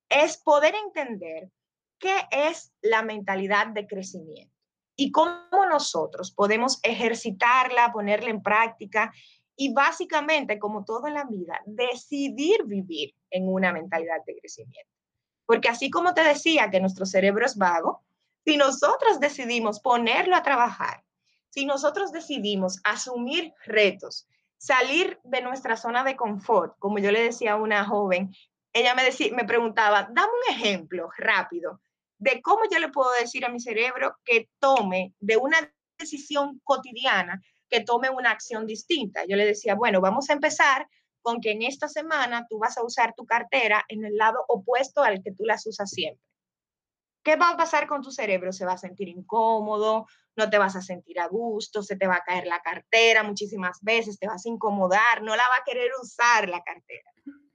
es 0.09 0.39
poder 0.39 0.75
entender 0.75 1.51
qué 2.01 2.27
es 2.33 2.73
la 2.83 3.03
mentalidad 3.03 3.69
de 3.69 3.87
crecimiento 3.87 4.53
y 4.97 5.13
cómo 5.13 5.67
nosotros 5.71 6.33
podemos 6.33 6.81
ejercitarla, 6.83 7.93
ponerla 7.93 8.31
en 8.31 8.43
práctica 8.43 9.13
y 9.55 9.73
básicamente, 9.73 10.59
como 10.59 10.85
todo 10.85 11.07
en 11.07 11.15
la 11.15 11.25
vida, 11.25 11.61
decidir 11.67 12.65
vivir 12.65 13.15
en 13.31 13.47
una 13.47 13.73
mentalidad 13.73 14.25
de 14.27 14.39
crecimiento. 14.41 14.91
Porque 15.47 15.69
así 15.69 15.91
como 15.91 16.15
te 16.15 16.25
decía 16.25 16.71
que 16.71 16.81
nuestro 16.81 17.07
cerebro 17.07 17.45
es 17.45 17.57
vago, 17.57 18.03
si 18.45 18.57
nosotros 18.57 19.21
decidimos 19.21 19.81
ponerlo 19.81 20.35
a 20.35 20.43
trabajar, 20.43 21.05
si 21.51 21.67
nosotros 21.67 22.11
decidimos 22.11 22.81
asumir 22.85 23.53
retos, 23.67 24.27
salir 24.57 25.21
de 25.25 25.43
nuestra 25.43 25.77
zona 25.77 26.05
de 26.05 26.17
confort, 26.17 26.79
como 26.79 26.99
yo 26.99 27.11
le 27.11 27.23
decía 27.23 27.53
a 27.53 27.57
una 27.57 27.85
joven, 27.85 28.35
ella 28.73 28.95
me, 28.95 29.05
decía, 29.05 29.33
me 29.35 29.45
preguntaba, 29.45 30.09
dame 30.13 30.29
un 30.29 30.55
ejemplo 30.55 31.11
rápido 31.19 31.81
de 32.21 32.43
cómo 32.43 32.63
yo 32.71 32.79
le 32.79 32.91
puedo 32.91 33.11
decir 33.19 33.45
a 33.45 33.49
mi 33.49 33.61
cerebro 33.61 34.15
que 34.25 34.49
tome 34.59 35.15
de 35.21 35.39
una 35.39 35.57
decisión 35.99 36.61
cotidiana, 36.65 37.43
que 37.69 37.81
tome 37.81 38.11
una 38.11 38.31
acción 38.31 38.67
distinta. 38.67 39.25
Yo 39.27 39.37
le 39.37 39.47
decía, 39.47 39.75
bueno, 39.75 40.01
vamos 40.01 40.29
a 40.29 40.35
empezar 40.35 40.87
con 41.23 41.41
que 41.41 41.53
en 41.53 41.63
esta 41.63 41.89
semana 41.89 42.47
tú 42.49 42.59
vas 42.59 42.77
a 42.77 42.85
usar 42.85 43.15
tu 43.15 43.25
cartera 43.25 43.85
en 43.89 44.05
el 44.05 44.17
lado 44.17 44.45
opuesto 44.49 45.03
al 45.03 45.23
que 45.23 45.33
tú 45.33 45.45
las 45.45 45.67
usas 45.67 45.91
siempre. 45.91 46.23
¿Qué 47.23 47.37
va 47.37 47.51
a 47.51 47.57
pasar 47.57 47.87
con 47.87 48.03
tu 48.03 48.11
cerebro? 48.11 48.53
Se 48.53 48.67
va 48.67 48.73
a 48.73 48.79
sentir 48.79 49.09
incómodo, 49.09 50.07
no 50.37 50.51
te 50.51 50.59
vas 50.59 50.77
a 50.77 50.83
sentir 50.83 51.21
a 51.21 51.29
gusto, 51.29 51.83
se 51.83 51.97
te 51.97 52.07
va 52.07 52.17
a 52.17 52.25
caer 52.25 52.47
la 52.47 52.61
cartera 52.61 53.23
muchísimas 53.23 53.79
veces, 53.83 54.19
te 54.19 54.27
vas 54.27 54.45
a 54.45 54.49
incomodar, 54.49 55.23
no 55.23 55.37
la 55.37 55.43
va 55.49 55.57
a 55.61 55.65
querer 55.65 55.91
usar 56.03 56.49
la 56.49 56.63
cartera. 56.63 57.11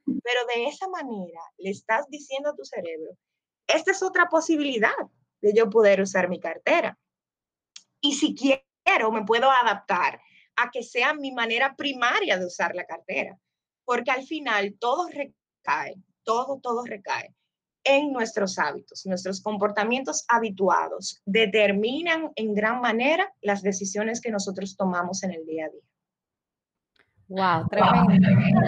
Pero 0.05 0.39
de 0.55 0.67
esa 0.67 0.88
manera 0.88 1.41
le 1.57 1.69
estás 1.69 2.07
diciendo 2.10 2.50
a 2.50 2.55
tu 2.55 2.63
cerebro 2.63 3.15
esta 3.67 3.91
es 3.91 4.03
otra 4.03 4.27
posibilidad 4.29 4.93
de 5.41 5.53
yo 5.53 5.69
poder 5.69 6.01
usar 6.01 6.29
mi 6.29 6.39
cartera. 6.39 6.98
Y 8.01 8.13
si 8.13 8.36
quiero, 8.36 9.12
me 9.12 9.25
puedo 9.25 9.50
adaptar 9.50 10.22
a 10.55 10.72
que 10.72 10.84
sea 10.84 11.13
mi 11.13 11.31
manera 11.31 11.75
primaria 11.75 12.38
de 12.38 12.45
usar 12.45 12.75
la 12.75 12.86
cartera, 12.86 13.38
porque 13.84 14.12
al 14.12 14.24
final 14.24 14.75
todo 14.79 15.07
recae, 15.07 15.95
todo, 16.24 16.60
todo 16.62 16.84
recae 16.86 17.34
en 17.84 18.12
nuestros 18.12 18.57
hábitos, 18.57 19.05
nuestros 19.05 19.41
comportamientos 19.41 20.25
habituados 20.27 21.22
determinan 21.25 22.31
en 22.36 22.55
gran 22.55 22.81
manera 22.81 23.31
las 23.41 23.62
decisiones 23.62 24.22
que 24.22 24.31
nosotros 24.31 24.75
tomamos 24.75 25.24
en 25.24 25.34
el 25.34 25.45
día 25.45 25.67
a 25.67 25.69
día. 25.69 25.81
Wow, 27.27 27.67
tremendo. 27.69 28.67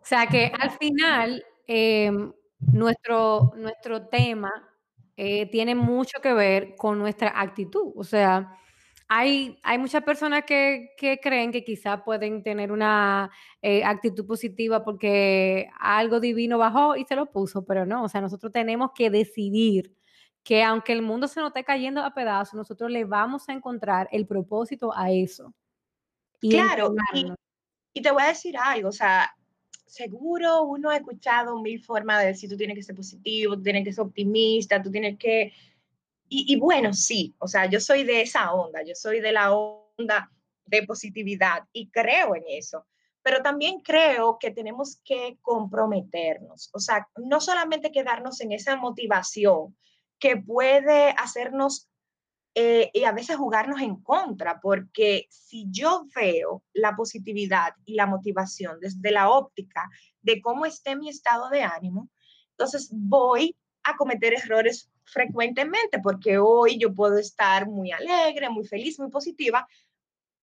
O 0.00 0.04
sea 0.04 0.26
que 0.26 0.52
al 0.58 0.70
final 0.72 1.44
em, 1.66 2.32
nuestro, 2.72 3.52
nuestro 3.56 4.06
tema 4.08 4.50
eh, 5.16 5.50
tiene 5.50 5.74
mucho 5.74 6.20
que 6.22 6.32
ver 6.32 6.74
con 6.76 6.98
nuestra 6.98 7.32
actitud. 7.40 7.92
O 7.96 8.04
sea, 8.04 8.56
hay, 9.08 9.58
hay 9.64 9.76
muchas 9.76 10.04
personas 10.04 10.44
que, 10.44 10.90
que 10.96 11.18
creen 11.18 11.50
que 11.50 11.64
quizás 11.64 12.00
pueden 12.04 12.42
tener 12.42 12.70
una 12.70 13.30
eh, 13.60 13.82
actitud 13.84 14.24
positiva 14.24 14.84
porque 14.84 15.68
algo 15.80 16.20
divino 16.20 16.58
bajó 16.58 16.96
y 16.96 17.04
se 17.04 17.16
lo 17.16 17.26
puso, 17.26 17.64
pero 17.64 17.84
no, 17.84 18.04
o 18.04 18.08
sea, 18.08 18.20
nosotros 18.20 18.52
tenemos 18.52 18.92
que 18.94 19.10
decidir 19.10 19.96
que 20.44 20.62
aunque 20.62 20.92
el 20.92 21.02
mundo 21.02 21.28
se 21.28 21.40
nos 21.40 21.48
esté 21.48 21.64
cayendo 21.64 22.02
a 22.02 22.14
pedazos, 22.14 22.54
nosotros 22.54 22.90
le 22.90 23.04
vamos 23.04 23.48
a 23.48 23.52
encontrar 23.52 24.08
el 24.12 24.26
propósito 24.26 24.96
a 24.96 25.10
eso. 25.10 25.52
claro, 26.40 26.94
y, 27.12 27.32
y, 27.92 28.00
te 28.00 28.10
voy 28.10 28.22
a 28.22 28.28
decir 28.28 28.56
algo, 28.56 28.88
o 28.90 28.92
sea, 28.92 29.30
seguro 29.90 30.62
uno 30.62 30.90
ha 30.90 30.96
escuchado 30.96 31.60
mil 31.60 31.82
formas 31.82 32.20
de 32.20 32.28
decir 32.28 32.48
tú 32.48 32.56
tienes 32.56 32.76
que 32.76 32.82
ser 32.82 32.94
positivo, 32.94 33.56
tú 33.56 33.62
tienes 33.62 33.84
que 33.84 33.92
ser 33.92 34.04
optimista, 34.04 34.82
tú 34.82 34.90
tienes 34.90 35.18
que... 35.18 35.52
Y, 36.28 36.54
y 36.54 36.56
bueno, 36.56 36.92
sí, 36.92 37.34
o 37.38 37.48
sea, 37.48 37.66
yo 37.66 37.80
soy 37.80 38.04
de 38.04 38.22
esa 38.22 38.52
onda, 38.52 38.82
yo 38.84 38.94
soy 38.94 39.20
de 39.20 39.32
la 39.32 39.52
onda 39.52 40.30
de 40.64 40.84
positividad 40.84 41.64
y 41.72 41.90
creo 41.90 42.36
en 42.36 42.44
eso, 42.46 42.86
pero 43.20 43.42
también 43.42 43.80
creo 43.80 44.38
que 44.38 44.52
tenemos 44.52 45.00
que 45.04 45.38
comprometernos, 45.42 46.70
o 46.72 46.78
sea, 46.78 47.08
no 47.16 47.40
solamente 47.40 47.90
quedarnos 47.90 48.40
en 48.40 48.52
esa 48.52 48.76
motivación 48.76 49.76
que 50.20 50.36
puede 50.36 51.10
hacernos 51.18 51.89
eh, 52.54 52.90
y 52.92 53.04
a 53.04 53.12
veces 53.12 53.36
jugarnos 53.36 53.80
en 53.80 53.96
contra, 54.02 54.60
porque 54.60 55.26
si 55.30 55.66
yo 55.70 56.06
veo 56.14 56.64
la 56.72 56.96
positividad 56.96 57.74
y 57.84 57.94
la 57.94 58.06
motivación 58.06 58.80
desde 58.80 59.12
la 59.12 59.30
óptica 59.30 59.88
de 60.20 60.40
cómo 60.40 60.66
esté 60.66 60.96
mi 60.96 61.08
estado 61.08 61.48
de 61.48 61.62
ánimo, 61.62 62.08
entonces 62.50 62.90
voy 62.92 63.56
a 63.84 63.96
cometer 63.96 64.34
errores 64.34 64.90
frecuentemente, 65.04 66.00
porque 66.02 66.38
hoy 66.38 66.78
yo 66.78 66.92
puedo 66.92 67.18
estar 67.18 67.66
muy 67.68 67.92
alegre, 67.92 68.50
muy 68.50 68.66
feliz, 68.66 68.98
muy 68.98 69.10
positiva, 69.10 69.66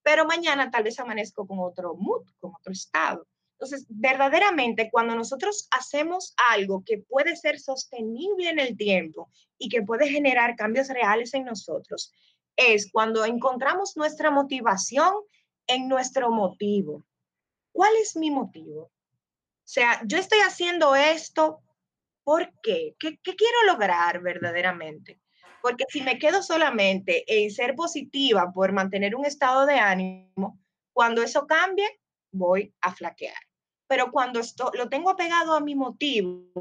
pero 0.01 0.25
mañana 0.25 0.71
tal 0.71 0.83
vez 0.83 0.99
amanezco 0.99 1.45
con 1.45 1.59
otro 1.59 1.95
mood, 1.95 2.25
con 2.39 2.53
otro 2.55 2.71
estado. 2.71 3.27
Entonces, 3.59 3.87
verdaderamente, 3.89 4.91
cuando 4.91 5.15
nosotros 5.15 5.67
hacemos 5.71 6.35
algo 6.51 6.83
que 6.85 6.99
puede 6.99 7.35
ser 7.35 7.59
sostenible 7.59 8.49
en 8.49 8.59
el 8.59 8.77
tiempo 8.77 9.31
y 9.57 9.67
que 9.67 9.81
puede 9.81 10.07
generar 10.07 10.55
cambios 10.55 10.89
reales 10.89 11.33
en 11.33 11.45
nosotros, 11.45 12.13
es 12.55 12.91
cuando 12.91 13.25
encontramos 13.25 13.97
nuestra 13.97 14.29
motivación 14.29 15.11
en 15.65 15.87
nuestro 15.87 16.29
motivo. 16.29 17.03
¿Cuál 17.71 17.95
es 17.99 18.15
mi 18.15 18.29
motivo? 18.29 18.83
O 18.83 18.91
sea, 19.69 20.01
yo 20.05 20.19
estoy 20.19 20.39
haciendo 20.45 20.95
esto, 20.95 21.63
¿por 22.23 22.53
qué? 22.61 22.95
¿Qué, 22.99 23.17
quiero 23.23 23.63
lograr 23.65 24.21
verdaderamente? 24.21 25.19
Porque 25.63 25.85
si 25.89 26.01
me 26.01 26.19
quedo 26.19 26.43
solamente 26.43 27.25
en 27.27 27.49
ser 27.49 27.73
positiva 27.73 28.51
por 28.53 28.71
mantener 28.71 29.15
un 29.15 29.25
estado 29.25 29.65
de 29.65 29.79
ánimo, 29.79 30.59
cuando 30.93 31.23
eso 31.23 31.47
cambie, 31.47 31.99
voy 32.31 32.71
a 32.81 32.93
flaquear 32.93 33.46
pero 33.87 34.11
cuando 34.11 34.39
esto 34.39 34.71
lo 34.73 34.89
tengo 34.89 35.09
apegado 35.09 35.53
a 35.55 35.61
mi 35.61 35.75
motivo, 35.75 36.51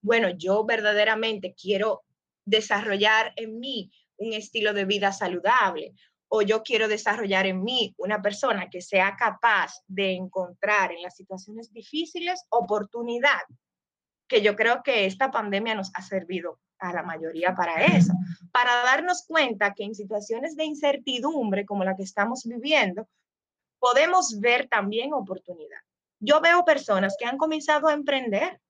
bueno, 0.00 0.30
yo 0.30 0.64
verdaderamente 0.64 1.54
quiero 1.54 2.02
desarrollar 2.44 3.32
en 3.36 3.58
mí 3.58 3.90
un 4.16 4.32
estilo 4.32 4.72
de 4.72 4.84
vida 4.84 5.12
saludable 5.12 5.94
o 6.28 6.42
yo 6.42 6.62
quiero 6.62 6.88
desarrollar 6.88 7.46
en 7.46 7.62
mí 7.62 7.94
una 7.98 8.20
persona 8.20 8.68
que 8.70 8.80
sea 8.80 9.14
capaz 9.16 9.82
de 9.86 10.14
encontrar 10.14 10.90
en 10.92 11.02
las 11.02 11.16
situaciones 11.16 11.72
difíciles 11.72 12.44
oportunidad, 12.48 13.42
que 14.26 14.42
yo 14.42 14.56
creo 14.56 14.82
que 14.82 15.06
esta 15.06 15.30
pandemia 15.30 15.74
nos 15.74 15.90
ha 15.94 16.02
servido 16.02 16.60
a 16.78 16.92
la 16.92 17.02
mayoría 17.02 17.54
para 17.54 17.84
eso, 17.84 18.12
para 18.52 18.82
darnos 18.82 19.24
cuenta 19.26 19.74
que 19.74 19.84
en 19.84 19.94
situaciones 19.94 20.56
de 20.56 20.64
incertidumbre 20.64 21.64
como 21.64 21.84
la 21.84 21.94
que 21.96 22.02
estamos 22.02 22.44
viviendo, 22.44 23.06
podemos 23.78 24.40
ver 24.40 24.68
también 24.68 25.12
oportunidad 25.12 25.80
yo 26.24 26.40
veo 26.40 26.64
personas 26.64 27.16
que 27.18 27.26
han 27.26 27.38
comenzado 27.38 27.88
a 27.88 27.92
emprender, 27.92 28.60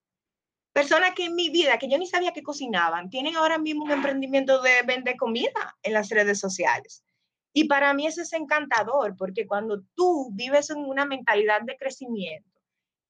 personas 0.73 1.15
que 1.15 1.27
en 1.27 1.35
mi 1.35 1.51
vida, 1.51 1.79
que 1.79 1.89
yo 1.89 1.99
ni 1.99 2.07
sabía 2.07 2.33
que 2.33 2.43
cocinaban, 2.43 3.11
tienen 3.11 3.37
ahora 3.37 3.59
mismo 3.59 3.85
un 3.85 3.93
emprendimiento 3.93 4.61
de 4.61 4.83
vender 4.85 5.17
comida 5.17 5.77
en 5.83 5.93
las 5.93 6.09
redes 6.09 6.41
sociales. 6.41 7.05
Y 7.53 7.65
para 7.65 7.95
mí 7.95 8.07
eso 8.07 8.23
es 8.23 8.33
encantador, 8.33 9.17
porque 9.17 9.47
cuando 9.47 9.83
tú 9.95 10.31
vives 10.33 10.71
en 10.71 10.79
una 10.79 11.07
mentalidad 11.07 11.63
de 11.63 11.77
crecimiento, 11.77 12.61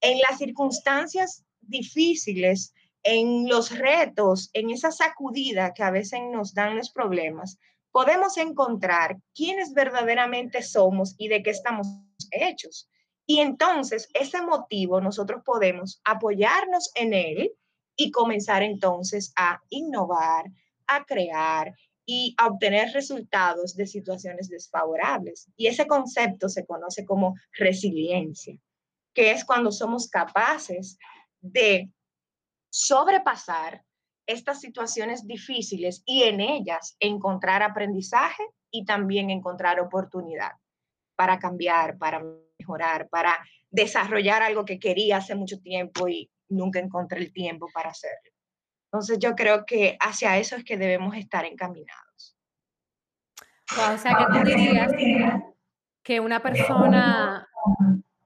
en 0.03 0.19
las 0.21 0.39
circunstancias 0.39 1.45
difíciles, 1.63 2.75
en 3.03 3.49
los 3.49 3.71
retos, 3.71 4.51
en 4.53 4.71
esa 4.71 4.91
sacudida 4.91 5.73
que 5.73 5.83
a 5.83 5.91
veces 5.91 6.21
nos 6.31 6.53
dan 6.53 6.77
los 6.77 6.91
problemas, 6.91 7.59
podemos 7.91 8.37
encontrar 8.37 9.17
quiénes 9.35 9.73
verdaderamente 9.73 10.63
somos 10.63 11.15
y 11.17 11.29
de 11.29 11.43
qué 11.43 11.51
estamos 11.51 11.87
hechos. 12.31 12.89
Y 13.27 13.41
entonces 13.41 14.09
ese 14.15 14.43
motivo 14.43 15.01
nosotros 15.01 15.43
podemos 15.45 16.01
apoyarnos 16.05 16.91
en 16.95 17.15
él 17.15 17.53
y 17.97 18.11
comenzar 18.11 18.63
entonces 18.63 19.33
a 19.37 19.61
innovar, 19.71 20.47
a 20.87 21.05
crear 21.05 21.73
y 22.07 22.35
a 22.39 22.49
obtener 22.49 22.93
resultados 22.93 23.77
de 23.77 23.87
situaciones 23.87 24.49
desfavorables. 24.49 25.49
Y 25.57 25.69
ese 25.69 25.87
concepto 25.87 26.49
se 26.49 26.67
conoce 26.67 27.05
como 27.05 27.35
resiliencia, 27.53 28.59
que 29.15 29.31
es 29.31 29.45
cuando 29.45 29.73
somos 29.73 30.09
capaces 30.09 30.99
de 31.41 31.91
sobrepasar 32.71 33.83
estas 34.27 34.61
situaciones 34.61 35.27
difíciles 35.27 36.03
y 36.05 36.25
en 36.25 36.41
ellas 36.41 36.97
encontrar 36.99 37.63
aprendizaje 37.63 38.43
y 38.71 38.85
también 38.85 39.31
encontrar 39.31 39.81
oportunidad 39.81 40.53
para 41.15 41.39
cambiar, 41.39 41.97
para 41.99 42.23
mejorar, 42.65 43.09
para 43.09 43.39
desarrollar 43.71 44.43
algo 44.43 44.65
que 44.65 44.79
quería 44.79 45.19
hace 45.19 45.35
mucho 45.35 45.61
tiempo 45.61 46.09
y 46.09 46.31
nunca 46.49 46.79
encontré 46.79 47.21
el 47.21 47.33
tiempo 47.33 47.69
para 47.73 47.91
hacerlo. 47.91 48.31
Entonces 48.87 49.19
yo 49.19 49.35
creo 49.35 49.67
que 49.67 49.97
hacia 50.01 50.39
eso 50.39 50.57
es 50.57 50.65
que 50.65 50.77
debemos 50.77 51.17
estar 51.17 51.45
encaminados. 51.45 52.37
o 53.73 53.99
sea, 53.99 54.17
que 54.17 54.39
tú 54.39 54.45
dirías 54.45 54.93
que 56.03 56.21
una 56.21 56.41
persona 56.41 57.49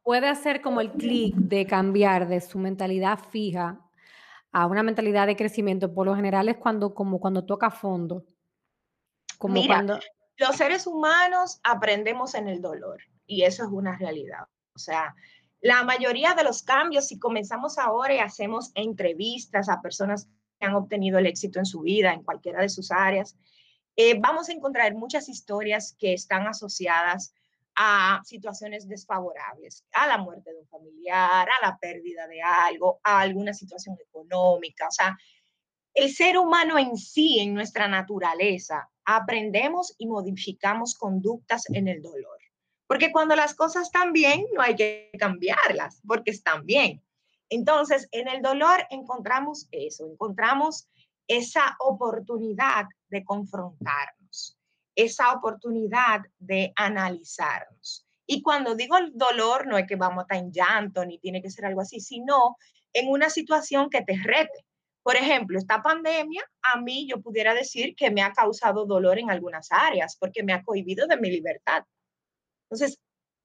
puede 0.03 0.29
hacer 0.29 0.61
como 0.61 0.81
el 0.81 0.93
clic 0.93 1.35
de 1.35 1.67
cambiar 1.67 2.29
de 2.29 2.41
su 2.41 2.59
mentalidad 2.59 3.19
fija 3.31 3.81
a 4.53 4.67
una 4.67 4.83
mentalidad 4.83 5.27
de 5.27 5.37
crecimiento. 5.37 5.93
Por 5.93 6.07
lo 6.07 6.15
general 6.15 6.49
es 6.49 6.57
cuando, 6.59 6.95
como 6.95 7.19
cuando 7.19 7.45
toca 7.45 7.71
fondo. 7.71 8.25
Como 9.39 9.55
Mira, 9.55 9.77
cuando... 9.77 10.01
los 10.37 10.57
seres 10.57 10.87
humanos 10.87 11.61
aprendemos 11.63 12.35
en 12.35 12.49
el 12.49 12.61
dolor 12.61 13.01
y 13.29 13.43
eso 13.43 13.63
es 13.63 13.71
una 13.71 13.97
realidad. 13.97 14.49
O 14.75 14.79
sea, 14.79 15.15
la 15.61 15.85
mayoría 15.85 16.35
de 16.35 16.43
los 16.43 16.63
cambios, 16.63 17.07
si 17.07 17.19
comenzamos 17.19 17.79
ahora 17.79 18.15
y 18.15 18.19
hacemos 18.19 18.73
entrevistas 18.75 19.69
a 19.69 19.81
personas 19.81 20.29
que 20.59 20.67
han 20.67 20.75
obtenido 20.75 21.19
el 21.19 21.27
éxito 21.27 21.61
en 21.61 21.67
su 21.67 21.83
vida, 21.83 22.13
en 22.13 22.25
cualquiera 22.25 22.63
de 22.63 22.69
sus 22.69 22.91
áreas, 22.91 23.37
eh, 23.95 24.19
vamos 24.19 24.49
a 24.49 24.53
encontrar 24.53 24.95
muchas 24.95 25.29
historias 25.29 25.95
que 25.99 26.15
están 26.15 26.47
asociadas 26.47 27.35
a 27.75 28.23
situaciones 28.25 28.89
desfavorables, 28.89 29.85
a 29.93 30.07
la 30.07 30.19
muerte 30.19 30.53
de 30.53 30.61
un 30.61 30.67
familiar, 30.67 31.49
a 31.49 31.67
la 31.67 31.79
pérdida 31.79 32.27
de 32.27 32.41
algo, 32.43 33.01
a 33.05 33.21
alguna 33.21 33.53
situación 33.53 33.97
económica. 34.01 34.89
O 34.89 34.91
sea, 34.91 35.17
el 35.95 36.13
ser 36.13 36.39
humano 36.39 36.79
en 36.79 36.97
sí, 36.97 37.41
en 37.41 37.55
nuestra 37.55 37.89
naturaleza, 37.89 38.89
aprendemos 39.05 39.95
y 39.99 40.07
modificamos 40.07 40.95
conductas 40.95 41.69
en 41.71 41.89
el 41.89 42.03
dolor. 42.03 42.39
Porque 42.89 43.13
cuando 43.13 43.37
las 43.37 43.55
cosas 43.55 43.85
están 43.85 44.13
bien, 44.13 44.47
no 44.55 44.63
hay 44.63 44.75
que 44.75 45.11
cambiarlas, 45.19 46.01
porque 46.07 46.33
están 46.33 46.65
bien. 46.67 47.05
Entonces, 47.51 48.09
en 48.11 48.29
el 48.29 48.43
dolor 48.43 48.87
encontramos 48.91 49.69
eso, 49.71 50.07
encontramos 50.11 50.89
esa 51.29 51.77
oportunidad 51.81 52.87
de 53.09 53.25
confrontarnos, 53.25 54.59
esa 54.97 55.33
oportunidad 55.33 56.23
de 56.39 56.73
analizarnos. 56.77 58.07
Y 58.27 58.43
cuando 58.43 58.75
digo 58.75 58.97
el 58.97 59.13
dolor, 59.15 59.67
no 59.67 59.79
es 59.79 59.87
que 59.87 59.97
vamos 59.97 60.19
a 60.19 60.23
estar 60.23 60.39
en 60.39 60.53
llanto, 60.53 61.05
ni 61.05 61.19
tiene 61.19 61.41
que 61.43 61.51
ser 61.51 61.67
algo 61.67 61.83
así, 61.83 62.01
sino 62.01 62.57
en 62.93 63.11
una 63.11 63.31
situación 63.31 63.91
que 63.91 64.03
te 64.03 64.17
rete. 64.17 64.65
Por 65.03 65.17
ejemplo, 65.17 65.59
esta 65.59 65.83
pandemia 65.83 66.43
a 66.63 66.81
mí 66.81 67.07
yo 67.09 67.21
pudiera 67.21 67.55
decir 67.55 67.95
que 67.97 68.11
me 68.11 68.23
ha 68.23 68.33
causado 68.33 68.85
dolor 68.85 69.19
en 69.19 69.31
algunas 69.31 69.69
áreas 69.71 70.17
porque 70.19 70.43
me 70.43 70.53
ha 70.53 70.63
cohibido 70.63 71.07
de 71.07 71.17
mi 71.17 71.31
libertad. 71.31 71.85
Entonces, 72.71 72.99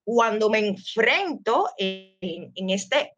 cuando 0.04 0.50
me 0.50 0.58
enfrento 0.58 1.70
en, 1.78 2.70
este 2.70 3.16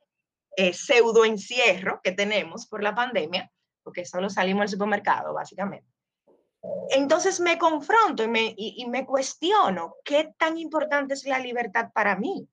eh, 0.56 0.72
pseudo 0.72 1.24
encierro 1.24 2.00
que 2.02 2.12
tenemos 2.12 2.66
por 2.66 2.82
la 2.82 2.94
pandemia, 2.94 3.50
porque 3.82 4.04
solo 4.04 4.30
salimos 4.30 4.62
al 4.62 4.68
supermercado, 4.68 5.34
básicamente. 5.34 5.88
Entonces 6.90 7.38
me 7.40 7.58
confronto 7.58 8.24
y 8.24 8.28
me, 8.28 8.54
y 8.56 8.86
me 8.86 9.04
cuestiono 9.04 9.96
qué 10.04 10.32
tan 10.36 10.58
importante 10.58 11.14
es 11.14 11.24
la 11.24 11.38
libertad 11.38 11.90
para 11.92 12.16
mí, 12.16 12.48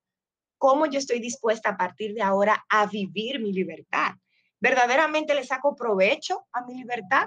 cómo 0.58 0.86
yo 0.86 1.00
estoy 1.00 1.20
dispuesta 1.20 1.70
a 1.70 1.78
partir 1.78 2.13
de 2.13 2.22
ahora 2.22 2.63
a 2.70 2.86
vivir 2.86 3.39
mi 3.39 3.52
libertad. 3.52 4.12
¿Verdaderamente 4.60 5.36
le 5.36 5.44
saco 5.44 5.76
provecho 5.76 6.46
a 6.54 6.66
mi 6.66 6.76
libertad 6.76 7.26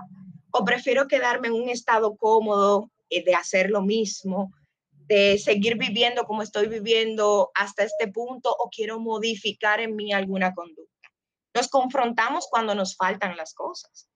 o 0.51 0.65
prefiero 0.65 1.07
quedarme 1.07 1.49
en 1.49 1.55
un 1.55 1.69
estado 1.69 2.17
cómodo 2.17 2.91
eh, 3.11 3.23
de 3.23 3.35
hacer 3.35 3.69
lo 3.69 3.83
mismo, 3.83 4.53
de 5.07 5.39
seguir 5.39 5.77
viviendo 5.77 6.25
como 6.25 6.43
estoy 6.43 6.69
viviendo 6.69 7.51
hasta 7.55 7.85
este 7.85 8.09
punto 8.09 8.51
o 8.51 8.69
quiero 8.71 8.99
modificar 8.99 9.81
en 9.81 9.95
mí 9.95 10.13
alguna 10.13 10.55
conducta? 10.55 11.09
Nos 11.55 11.69
confrontamos 11.69 12.49
cuando 12.51 12.75
nos 12.75 12.97
faltan 12.97 13.37
las 13.37 13.55
cosas. 13.55 14.09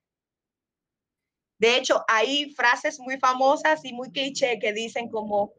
De 1.59 1.77
hecho, 1.77 2.05
hay 2.09 2.53
frases 2.55 2.99
muy 2.99 3.19
famosas 3.19 3.85
y 3.85 3.93
muy 3.93 4.11
cliché 4.11 4.59
que 4.59 4.73
dicen 4.73 5.09
como 5.11 5.53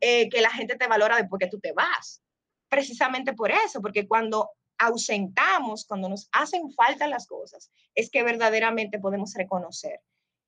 eh, 0.00 0.28
que 0.28 0.40
la 0.40 0.50
gente 0.50 0.76
te 0.76 0.86
valora 0.86 1.16
después 1.16 1.40
que 1.40 1.48
tú 1.48 1.58
te 1.58 1.72
vas. 1.72 2.22
Precisamente 2.68 3.32
por 3.32 3.50
eso, 3.50 3.80
porque 3.80 4.06
cuando 4.06 4.50
ausentamos, 4.78 5.84
cuando 5.84 6.08
nos 6.08 6.28
hacen 6.32 6.70
falta 6.72 7.08
las 7.08 7.26
cosas, 7.26 7.70
es 7.94 8.10
que 8.10 8.22
verdaderamente 8.22 9.00
podemos 9.00 9.34
reconocer 9.34 10.00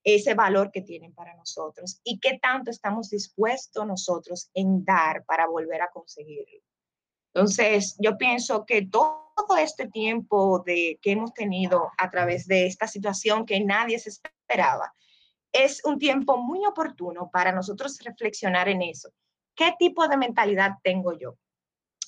ese 0.02 0.34
valor 0.34 0.70
que 0.70 0.82
tienen 0.82 1.12
para 1.12 1.34
nosotros 1.34 2.00
y 2.04 2.18
qué 2.18 2.38
tanto 2.40 2.70
estamos 2.70 3.10
dispuestos 3.10 3.86
nosotros 3.86 4.50
en 4.54 4.84
dar 4.84 5.24
para 5.24 5.46
volver 5.46 5.82
a 5.82 5.90
conseguirlo. 5.90 6.60
Entonces, 7.32 7.96
yo 7.98 8.16
pienso 8.16 8.64
que 8.66 8.86
todo 8.86 9.56
este 9.58 9.88
tiempo 9.88 10.62
de, 10.64 10.98
que 11.00 11.12
hemos 11.12 11.32
tenido 11.32 11.90
a 11.96 12.10
través 12.10 12.46
de 12.46 12.66
esta 12.66 12.86
situación 12.86 13.46
que 13.46 13.60
nadie 13.60 13.98
se 13.98 14.10
esperaba, 14.10 14.92
es 15.52 15.84
un 15.84 15.98
tiempo 15.98 16.38
muy 16.38 16.64
oportuno 16.66 17.30
para 17.32 17.52
nosotros 17.52 17.98
reflexionar 18.00 18.68
en 18.68 18.82
eso. 18.82 19.10
¿Qué 19.54 19.74
tipo 19.78 20.08
de 20.08 20.16
mentalidad 20.16 20.72
tengo 20.82 21.16
yo? 21.18 21.36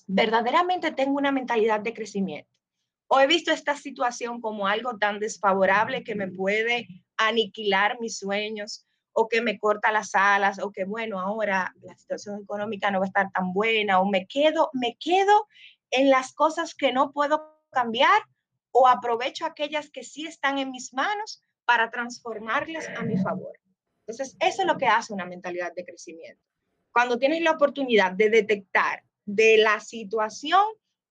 ¿Verdaderamente 0.06 0.90
tengo 0.92 1.18
una 1.18 1.32
mentalidad 1.32 1.80
de 1.80 1.94
crecimiento? 1.94 2.50
¿O 3.08 3.20
he 3.20 3.26
visto 3.26 3.52
esta 3.52 3.76
situación 3.76 4.40
como 4.40 4.66
algo 4.66 4.96
tan 4.98 5.18
desfavorable 5.18 6.02
que 6.02 6.14
me 6.14 6.28
puede 6.28 7.01
aniquilar 7.16 8.00
mis 8.00 8.18
sueños 8.18 8.86
o 9.12 9.28
que 9.28 9.40
me 9.40 9.58
corta 9.58 9.92
las 9.92 10.14
alas 10.14 10.58
o 10.58 10.72
que 10.72 10.84
bueno, 10.84 11.20
ahora 11.20 11.74
la 11.82 11.96
situación 11.96 12.42
económica 12.42 12.90
no 12.90 12.98
va 12.98 13.04
a 13.04 13.08
estar 13.08 13.30
tan 13.30 13.52
buena 13.52 14.00
o 14.00 14.06
me 14.06 14.26
quedo, 14.26 14.70
me 14.72 14.96
quedo 14.98 15.46
en 15.90 16.10
las 16.10 16.32
cosas 16.32 16.74
que 16.74 16.92
no 16.92 17.12
puedo 17.12 17.58
cambiar 17.70 18.22
o 18.70 18.88
aprovecho 18.88 19.44
aquellas 19.44 19.90
que 19.90 20.02
sí 20.02 20.26
están 20.26 20.58
en 20.58 20.70
mis 20.70 20.92
manos 20.94 21.42
para 21.64 21.90
transformarlas 21.90 22.88
a 22.96 23.02
mi 23.02 23.16
favor. 23.18 23.58
Entonces, 24.06 24.36
eso 24.40 24.62
es 24.62 24.66
lo 24.66 24.78
que 24.78 24.86
hace 24.86 25.12
una 25.12 25.26
mentalidad 25.26 25.72
de 25.74 25.84
crecimiento. 25.84 26.42
Cuando 26.92 27.18
tienes 27.18 27.42
la 27.42 27.52
oportunidad 27.52 28.12
de 28.12 28.30
detectar 28.30 29.04
de 29.24 29.58
la 29.58 29.80
situación, 29.80 30.62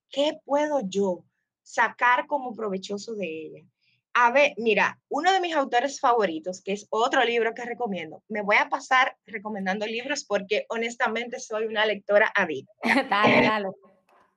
¿qué 0.10 0.40
puedo 0.44 0.82
yo 0.84 1.24
sacar 1.62 2.28
como 2.28 2.54
provechoso 2.54 3.16
de 3.16 3.28
ella? 3.28 3.66
A 4.14 4.32
ver, 4.32 4.54
mira, 4.58 5.00
uno 5.10 5.32
de 5.32 5.40
mis 5.40 5.56
autores 5.56 6.00
favoritos, 6.00 6.62
que 6.62 6.74
es 6.74 6.86
otro 6.90 7.24
libro 7.24 7.54
que 7.54 7.64
recomiendo, 7.64 8.24
me 8.28 8.42
voy 8.42 8.58
a 8.58 8.68
pasar 8.68 9.16
recomendando 9.26 9.86
libros 9.86 10.26
porque 10.26 10.66
honestamente 10.70 11.40
soy 11.40 11.66
una 11.66 11.86
lectora 11.86 12.32
adicta. 12.36 12.74
dale, 13.10 13.42
dale. 13.42 13.70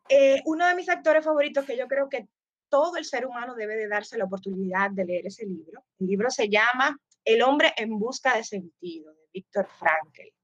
Eh, 0.09 0.43
uno 0.45 0.67
de 0.67 0.75
mis 0.75 0.89
autores 0.89 1.25
favoritos 1.25 1.65
que 1.65 1.77
yo 1.77 1.89
creo 1.89 2.09
que 2.09 2.29
todo 2.69 2.97
el 2.97 3.05
ser 3.05 3.27
humano 3.27 3.55
debe 3.55 3.77
de 3.77 3.89
darse 3.89 4.19
la 4.19 4.25
oportunidad 4.25 4.91
de 4.91 5.05
leer 5.05 5.27
ese 5.27 5.47
libro. 5.47 5.85
El 5.99 6.07
libro 6.07 6.31
se 6.31 6.49
llama 6.49 6.99
El 7.25 7.43
hombre 7.43 7.73
en 7.77 7.99
busca 7.99 8.37
de 8.37 8.45
sentido, 8.45 9.13
de 9.13 9.23
Víctor 9.33 9.67
Frankl. 9.79 10.35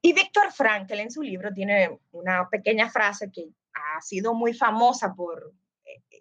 Y 0.00 0.12
Víctor 0.12 0.52
Frankl 0.52 1.00
en 1.00 1.10
su 1.10 1.22
libro 1.22 1.52
tiene 1.52 1.98
una 2.12 2.48
pequeña 2.48 2.90
frase 2.90 3.30
que 3.32 3.48
ha 3.72 4.00
sido 4.00 4.34
muy 4.34 4.52
famosa 4.52 5.14
por, 5.14 5.42
eh, 5.42 5.50
eh, 5.50 5.63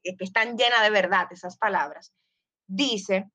que 0.04 0.24
están 0.24 0.58
llena 0.58 0.84
de 0.84 0.90
verdad 0.90 1.28
esas 1.32 1.58
palabras. 1.58 2.14
Dice, 2.68 3.30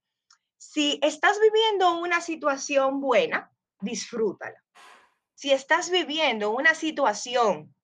si 0.58 0.98
estás 1.02 1.38
viviendo 1.40 1.98
una 1.98 2.20
situación 2.20 3.00
buena, 3.00 3.50
disfrútala. 3.80 4.62
Si 5.34 5.52
estás 5.52 5.90
viviendo 5.90 6.50
una 6.50 6.74
situación 6.74 7.74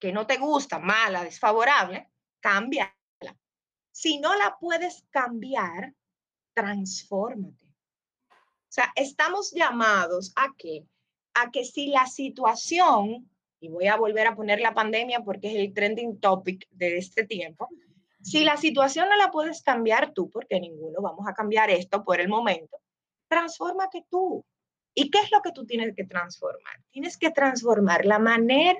que 0.00 0.12
no 0.12 0.26
te 0.26 0.36
gusta, 0.36 0.80
mala, 0.80 1.22
desfavorable, 1.22 2.10
cámbiala. 2.40 2.92
Si 3.92 4.18
no 4.18 4.34
la 4.34 4.56
puedes 4.58 5.06
cambiar, 5.10 5.94
transfórmate. 6.54 7.66
O 7.66 8.74
sea, 8.74 8.92
estamos 8.96 9.52
llamados 9.52 10.32
a 10.34 10.48
que, 10.58 10.86
a 11.34 11.50
que 11.50 11.64
si 11.64 11.88
la 11.88 12.06
situación, 12.06 13.30
y 13.60 13.68
voy 13.68 13.86
a 13.86 13.96
volver 13.96 14.26
a 14.26 14.34
poner 14.34 14.60
la 14.60 14.74
pandemia 14.74 15.20
porque 15.20 15.48
es 15.48 15.54
el 15.54 15.72
trending 15.72 16.18
topic 16.18 16.66
de 16.70 16.96
este 16.96 17.24
tiempo, 17.24 17.68
si 18.22 18.44
la 18.44 18.56
situación 18.56 19.08
no 19.08 19.16
la 19.16 19.30
puedes 19.30 19.62
cambiar 19.62 20.12
tú, 20.12 20.30
porque 20.30 20.60
ninguno 20.60 21.00
vamos 21.00 21.26
a 21.28 21.34
cambiar 21.34 21.70
esto 21.70 22.04
por 22.04 22.20
el 22.20 22.28
momento, 22.28 22.78
transfórmate 23.28 24.06
tú. 24.08 24.44
¿Y 24.94 25.10
qué 25.10 25.20
es 25.20 25.30
lo 25.32 25.40
que 25.42 25.52
tú 25.52 25.66
tienes 25.66 25.94
que 25.96 26.04
transformar? 26.04 26.82
Tienes 26.90 27.16
que 27.16 27.30
transformar 27.30 28.04
la 28.04 28.18
manera 28.18 28.78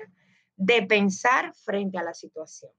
de 0.55 0.83
pensar 0.83 1.53
frente 1.55 1.97
a 1.97 2.03
la 2.03 2.13
situación. 2.13 2.71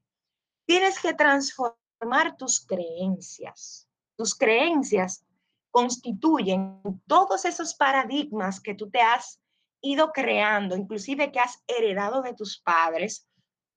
Tienes 0.65 0.99
que 0.99 1.13
transformar 1.13 2.37
tus 2.37 2.65
creencias. 2.65 3.87
Tus 4.15 4.35
creencias 4.35 5.25
constituyen 5.71 6.81
todos 7.05 7.43
esos 7.43 7.75
paradigmas 7.75 8.61
que 8.61 8.73
tú 8.73 8.89
te 8.89 9.01
has 9.01 9.41
ido 9.81 10.11
creando, 10.13 10.75
inclusive 10.75 11.31
que 11.31 11.39
has 11.39 11.61
heredado 11.67 12.21
de 12.21 12.33
tus 12.33 12.59
padres, 12.61 13.27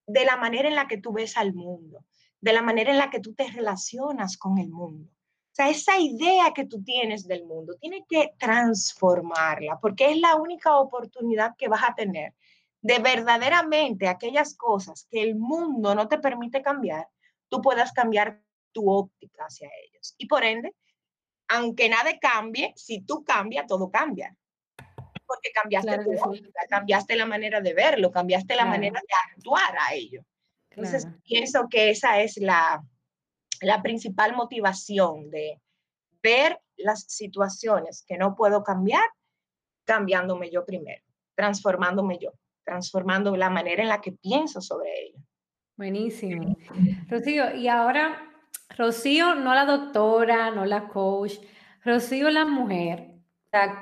de 0.07 0.25
la 0.25 0.37
manera 0.37 0.69
en 0.69 0.77
la 0.77 0.87
que 0.87 0.99
tú 0.99 1.13
ves 1.13 1.37
al 1.37 1.53
mundo, 1.53 2.05
de 2.41 2.53
la 2.53 2.63
manera 2.63 2.91
en 2.91 2.99
la 2.99 3.11
que 3.11 3.21
tú 3.21 3.35
te 3.35 3.49
relacionas 3.51 4.37
con 4.37 4.59
el 4.59 4.69
mundo. 4.69 5.11
O 5.11 5.55
sea, 5.59 5.69
esa 5.71 5.99
idea 5.99 6.53
que 6.55 6.67
tú 6.67 6.83
tienes 6.83 7.27
del 7.27 7.45
mundo, 7.45 7.75
tienes 7.81 8.03
que 8.09 8.33
transformarla, 8.39 9.79
porque 9.81 10.11
es 10.11 10.19
la 10.19 10.37
única 10.37 10.77
oportunidad 10.77 11.57
que 11.57 11.69
vas 11.69 11.83
a 11.83 11.95
tener 11.95 12.35
de 12.81 12.99
verdaderamente 13.01 14.07
aquellas 14.07 14.57
cosas 14.57 15.07
que 15.11 15.21
el 15.21 15.35
mundo 15.35 15.95
no 15.95 16.09
te 16.09 16.19
permite 16.19 16.63
cambiar, 16.63 17.09
tú 17.49 17.61
puedas 17.61 17.93
cambiar 17.93 18.41
tu 18.73 18.89
óptica 18.89 19.47
hacia 19.47 19.69
ellos. 19.85 20.15
Y 20.17 20.27
por 20.27 20.45
ende, 20.45 20.75
aunque 21.49 21.89
nada 21.89 22.17
cambie, 22.21 22.73
si 22.77 23.01
tú 23.01 23.25
cambias, 23.25 23.67
todo 23.67 23.91
cambia. 23.91 24.37
Porque 25.27 25.51
cambiaste 25.53 25.99
tu 26.05 26.13
óptica, 26.23 26.61
cambiaste 26.69 27.17
la 27.17 27.27
manera 27.27 27.61
de 27.61 27.75
verlo, 27.75 28.11
cambiaste 28.11 28.55
la 28.55 28.65
manera 28.65 29.01
de 29.01 29.35
actuar 29.35 29.77
a 29.79 29.95
ello. 29.95 30.25
Entonces, 30.79 31.09
pienso 31.25 31.67
que 31.69 31.91
esa 31.91 32.21
es 32.21 32.37
la, 32.37 32.83
la 33.61 33.83
principal 33.83 34.35
motivación 34.37 35.31
de 35.31 35.61
ver 36.23 36.61
las 36.77 37.05
situaciones 37.09 38.05
que 38.07 38.17
no 38.17 38.35
puedo 38.37 38.63
cambiar, 38.63 39.05
cambiándome 39.85 40.51
yo 40.51 40.65
primero, 40.65 41.03
transformándome 41.35 42.19
yo 42.19 42.33
transformando 42.69 43.35
la 43.35 43.49
manera 43.49 43.83
en 43.83 43.89
la 43.89 44.03
que 44.03 44.13
pienso 44.13 44.61
sobre 44.61 44.91
ella. 45.07 45.19
Buenísimo. 45.77 46.55
Rocío, 47.09 47.55
y 47.55 47.67
ahora, 47.67 48.31
Rocío, 48.77 49.35
no 49.35 49.55
la 49.55 49.65
doctora, 49.65 50.51
no 50.51 50.67
la 50.67 50.89
coach, 50.89 51.33
Rocío 51.83 52.29
la 52.31 52.45
mujer. 52.45 53.15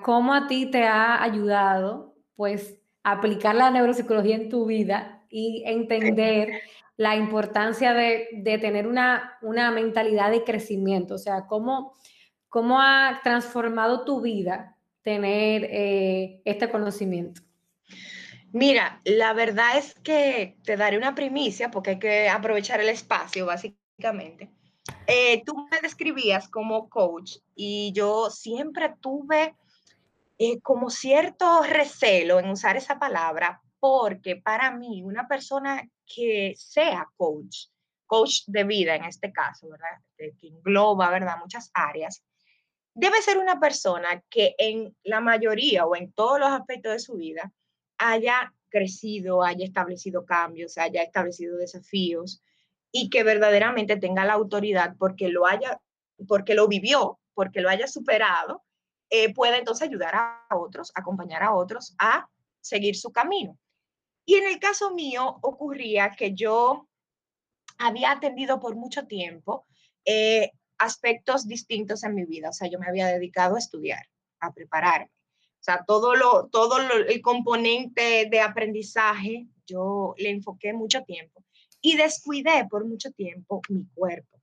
¿cómo 0.05 0.33
a 0.33 0.47
ti 0.47 0.71
te 0.71 0.85
ha 0.85 1.21
ayudado, 1.21 2.15
pues, 2.37 2.81
aplicar 3.03 3.57
la 3.57 3.73
neuropsicología 3.73 4.37
en 4.37 4.49
tu 4.49 4.65
vida 4.65 5.25
y 5.29 5.65
entender 5.67 6.61
la 6.97 7.17
importancia 7.17 7.93
de, 7.93 8.29
de 8.33 8.59
tener 8.59 8.87
una, 8.87 9.39
una, 9.43 9.71
mentalidad 9.71 10.31
de 10.31 10.45
crecimiento? 10.45 11.15
O 11.15 11.19
sea, 11.19 11.47
¿cómo, 11.47 11.95
cómo 12.49 12.81
ha 12.81 13.21
transformado 13.23 14.05
tu 14.05 14.21
vida 14.21 14.77
tener 15.03 15.65
eh, 15.71 16.41
este 16.45 16.71
conocimiento? 16.71 17.43
Mira, 18.53 19.01
la 19.05 19.35
verdad 19.35 19.77
es 19.77 19.95
que 19.95 20.57
te 20.65 20.77
daré 20.77 20.97
una 20.97 21.15
primicia 21.15 21.71
porque 21.71 21.91
hay 21.91 21.99
que 21.99 22.29
aprovechar 22.29 22.81
el 22.81 22.89
espacio, 22.89 23.45
básicamente. 23.45 24.51
Eh, 25.07 25.43
tú 25.45 25.69
me 25.71 25.81
describías 25.81 26.49
como 26.49 26.89
coach 26.89 27.37
y 27.55 27.93
yo 27.93 28.31
siempre 28.31 28.95
tuve 29.01 29.55
eh, 30.39 30.61
como 30.61 30.91
cierto 30.91 31.63
recelo 31.63 32.39
en 32.39 32.51
usar 32.51 32.77
esa 32.77 32.99
palabra 32.99 33.63
porque 33.87 34.37
para 34.37 34.73
mí 34.73 35.03
una 35.05 35.29
persona 35.29 35.89
que 36.05 36.55
sea 36.57 37.09
coach, 37.17 37.69
coach 38.05 38.43
de 38.47 38.65
vida 38.65 38.97
en 38.97 39.05
este 39.05 39.33
caso, 39.33 39.69
¿verdad? 39.69 40.01
Que 40.17 40.33
engloba, 40.43 41.09
¿verdad? 41.11 41.37
Muchas 41.39 41.71
áreas, 41.73 42.25
debe 42.95 43.23
ser 43.23 43.39
una 43.39 43.61
persona 43.61 44.25
que 44.29 44.57
en 44.59 44.97
la 45.05 45.21
mayoría 45.21 45.87
o 45.87 45.95
en 45.95 46.13
todos 46.13 46.41
los 46.41 46.49
aspectos 46.49 46.93
de 46.95 46.99
su 46.99 47.15
vida 47.15 47.53
haya 47.99 48.53
crecido, 48.69 49.45
haya 49.45 49.65
establecido 49.65 50.25
cambios, 50.25 50.79
haya 50.79 51.03
establecido 51.03 51.57
desafíos 51.57 52.43
y 52.91 53.09
que 53.09 53.23
verdaderamente 53.23 53.97
tenga 53.97 54.25
la 54.25 54.33
autoridad 54.33 54.97
porque 54.99 55.29
lo 55.29 55.47
haya 55.47 55.81
porque 56.27 56.55
lo 56.55 56.67
vivió, 56.67 57.21
porque 57.35 57.61
lo 57.61 57.69
haya 57.69 57.87
superado, 57.87 58.65
eh, 59.11 59.33
puede 59.33 59.59
entonces 59.59 59.87
ayudar 59.87 60.15
a 60.15 60.57
otros, 60.57 60.91
acompañar 60.95 61.45
a 61.45 61.55
otros 61.55 61.95
a 61.99 62.27
seguir 62.61 62.97
su 62.97 63.13
camino. 63.13 63.57
Y 64.27 64.35
en 64.35 64.47
el 64.47 64.59
caso 64.59 64.93
mío 64.93 65.39
ocurría 65.41 66.11
que 66.11 66.35
yo 66.35 66.89
había 67.79 68.11
atendido 68.11 68.59
por 68.61 68.75
mucho 68.75 69.07
tiempo 69.07 69.67
eh, 70.05 70.51
aspectos 70.79 71.47
distintos 71.47 72.03
en 72.03 72.15
mi 72.15 72.25
vida. 72.25 72.51
O 72.51 72.53
sea, 72.53 72.69
yo 72.69 72.79
me 72.79 72.89
había 72.89 73.07
dedicado 73.07 73.55
a 73.55 73.61
estudiar, 73.61 74.05
a 74.41 74.53
prepararme. 74.53 75.13
O 75.61 75.65
sea, 75.67 75.85
todo, 75.87 76.15
lo, 76.15 76.49
todo 76.49 76.79
el 76.79 77.23
componente 77.23 78.29
de 78.31 78.41
aprendizaje, 78.41 79.47
yo 79.67 80.15
le 80.19 80.31
enfoqué 80.31 80.73
mucho 80.73 81.03
tiempo 81.05 81.45
y 81.81 81.97
descuidé 81.97 82.67
por 82.69 82.85
mucho 82.85 83.11
tiempo 83.13 83.61
mi 83.69 83.87
cuerpo, 83.95 84.41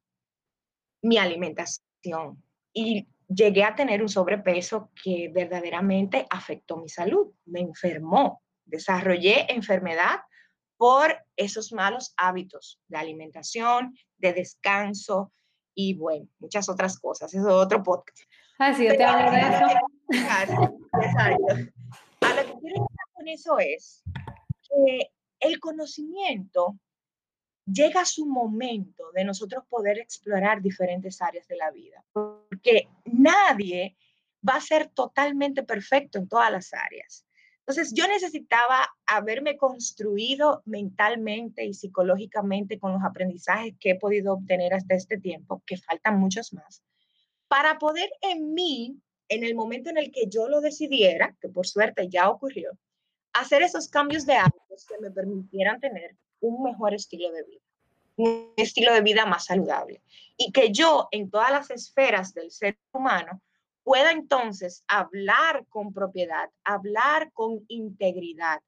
mi 1.01 1.17
alimentación. 1.17 2.41
Y 2.73 3.07
llegué 3.27 3.63
a 3.63 3.75
tener 3.75 4.01
un 4.01 4.09
sobrepeso 4.09 4.91
que 5.03 5.29
verdaderamente 5.33 6.25
afectó 6.29 6.77
mi 6.77 6.89
salud, 6.89 7.33
me 7.45 7.61
enfermó, 7.61 8.41
desarrollé 8.73 9.45
enfermedad 9.53 10.21
por 10.77 11.15
esos 11.35 11.71
malos 11.71 12.13
hábitos 12.17 12.81
de 12.87 12.97
alimentación, 12.97 13.95
de 14.17 14.33
descanso 14.33 15.31
y 15.75 15.93
bueno, 15.93 16.27
muchas 16.39 16.67
otras 16.69 16.99
cosas. 16.99 17.31
Eso 17.31 17.47
es 17.47 17.53
otro 17.53 17.83
podcast. 17.83 18.23
Ah, 18.57 18.73
sí, 18.73 18.87
yo 18.87 18.97
te 18.97 19.03
hablo 19.03 19.31
de 19.31 19.39
eso. 19.39 19.65
Exacto. 20.09 21.43
A 22.21 22.33
lo 22.33 22.41
que 22.41 22.59
quiero 22.61 22.81
decir 22.81 23.07
con 23.13 23.27
eso 23.27 23.59
es 23.59 24.03
que 24.67 25.11
el 25.39 25.59
conocimiento 25.59 26.79
llega 27.65 28.01
a 28.01 28.05
su 28.05 28.25
momento 28.25 29.11
de 29.13 29.23
nosotros 29.23 29.63
poder 29.69 29.99
explorar 29.99 30.61
diferentes 30.61 31.21
áreas 31.21 31.47
de 31.47 31.57
la 31.57 31.69
vida, 31.69 32.03
porque 32.11 32.89
nadie 33.05 33.95
va 34.47 34.55
a 34.55 34.61
ser 34.61 34.87
totalmente 34.89 35.63
perfecto 35.63 36.17
en 36.17 36.27
todas 36.27 36.51
las 36.51 36.73
áreas. 36.73 37.25
Entonces 37.65 37.93
yo 37.95 38.05
necesitaba 38.09 38.93
haberme 39.05 39.55
construido 39.55 40.61
mentalmente 40.65 41.63
y 41.63 41.73
psicológicamente 41.73 42.77
con 42.77 42.91
los 42.91 43.03
aprendizajes 43.03 43.73
que 43.79 43.91
he 43.91 43.99
podido 43.99 44.33
obtener 44.33 44.73
hasta 44.73 44.95
este 44.95 45.17
tiempo, 45.17 45.63
que 45.65 45.77
faltan 45.77 46.19
muchos 46.19 46.51
más, 46.51 46.83
para 47.47 47.77
poder 47.77 48.09
en 48.21 48.53
mí, 48.53 48.99
en 49.29 49.45
el 49.45 49.55
momento 49.55 49.89
en 49.89 49.97
el 49.97 50.11
que 50.11 50.27
yo 50.27 50.49
lo 50.49 50.59
decidiera, 50.59 51.37
que 51.39 51.47
por 51.47 51.65
suerte 51.65 52.09
ya 52.09 52.29
ocurrió, 52.29 52.77
hacer 53.31 53.61
esos 53.61 53.87
cambios 53.87 54.25
de 54.25 54.33
hábitos 54.33 54.85
que 54.85 54.99
me 54.99 55.09
permitieran 55.09 55.79
tener 55.79 56.17
un 56.41 56.63
mejor 56.63 56.93
estilo 56.93 57.31
de 57.31 57.43
vida, 57.43 57.61
un 58.17 58.53
estilo 58.57 58.93
de 58.93 59.01
vida 59.01 59.25
más 59.25 59.45
saludable. 59.45 60.01
Y 60.35 60.51
que 60.51 60.71
yo 60.71 61.07
en 61.11 61.29
todas 61.29 61.51
las 61.51 61.69
esferas 61.71 62.33
del 62.33 62.51
ser 62.51 62.77
humano 62.91 63.41
pueda 63.83 64.11
entonces 64.11 64.83
hablar 64.87 65.65
con 65.69 65.93
propiedad, 65.93 66.49
hablar 66.63 67.31
con 67.33 67.65
integridad 67.67 68.61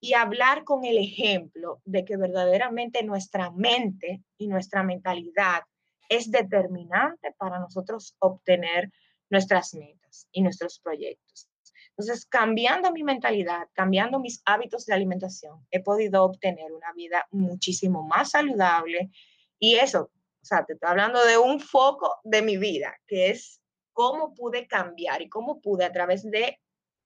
y 0.00 0.14
hablar 0.14 0.64
con 0.64 0.84
el 0.84 0.98
ejemplo 0.98 1.80
de 1.84 2.04
que 2.04 2.16
verdaderamente 2.16 3.02
nuestra 3.02 3.50
mente 3.50 4.22
y 4.38 4.48
nuestra 4.48 4.82
mentalidad 4.82 5.62
es 6.08 6.30
determinante 6.30 7.32
para 7.38 7.58
nosotros 7.58 8.16
obtener 8.18 8.90
nuestras 9.28 9.74
metas 9.74 10.26
y 10.32 10.42
nuestros 10.42 10.80
proyectos. 10.80 11.48
Entonces, 11.90 12.26
cambiando 12.26 12.92
mi 12.92 13.04
mentalidad, 13.04 13.68
cambiando 13.74 14.18
mis 14.18 14.42
hábitos 14.46 14.86
de 14.86 14.94
alimentación, 14.94 15.66
he 15.70 15.82
podido 15.82 16.24
obtener 16.24 16.72
una 16.72 16.92
vida 16.94 17.26
muchísimo 17.30 18.02
más 18.02 18.30
saludable 18.30 19.10
y 19.58 19.76
eso, 19.76 20.10
o 20.42 20.44
sea, 20.44 20.64
te 20.64 20.72
estoy 20.72 20.88
hablando 20.88 21.22
de 21.24 21.36
un 21.36 21.60
foco 21.60 22.16
de 22.24 22.40
mi 22.40 22.56
vida, 22.56 22.96
que 23.06 23.30
es 23.30 23.59
cómo 24.00 24.34
pude 24.34 24.66
cambiar 24.66 25.20
y 25.20 25.28
cómo 25.28 25.60
pude 25.60 25.84
a 25.84 25.92
través 25.92 26.22
de 26.22 26.58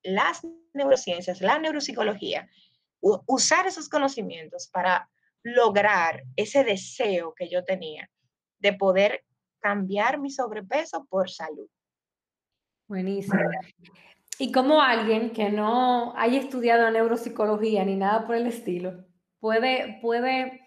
las 0.04 0.46
neurociencias, 0.72 1.40
la 1.40 1.59
neuropsicología, 1.59 2.48
usar 3.00 3.66
esos 3.66 3.88
conocimientos 3.88 4.68
para 4.68 5.11
lograr 5.42 6.22
ese 6.37 6.62
deseo 6.62 7.35
que 7.35 7.48
yo 7.48 7.64
tenía 7.64 8.09
de 8.61 8.74
poder 8.74 9.24
cambiar 9.59 10.20
mi 10.20 10.30
sobrepeso 10.30 11.04
por 11.11 11.28
salud. 11.28 11.68
Buenísimo. 12.87 13.40
Y 14.38 14.52
como 14.52 14.80
alguien 14.80 15.33
que 15.33 15.50
no 15.50 16.16
haya 16.16 16.38
estudiado 16.38 16.88
neuropsicología 16.92 17.85
ni 17.85 17.96
nada 17.96 18.24
por 18.24 18.37
el 18.37 18.46
estilo, 18.46 19.04
puede, 19.40 19.98
puede 20.00 20.61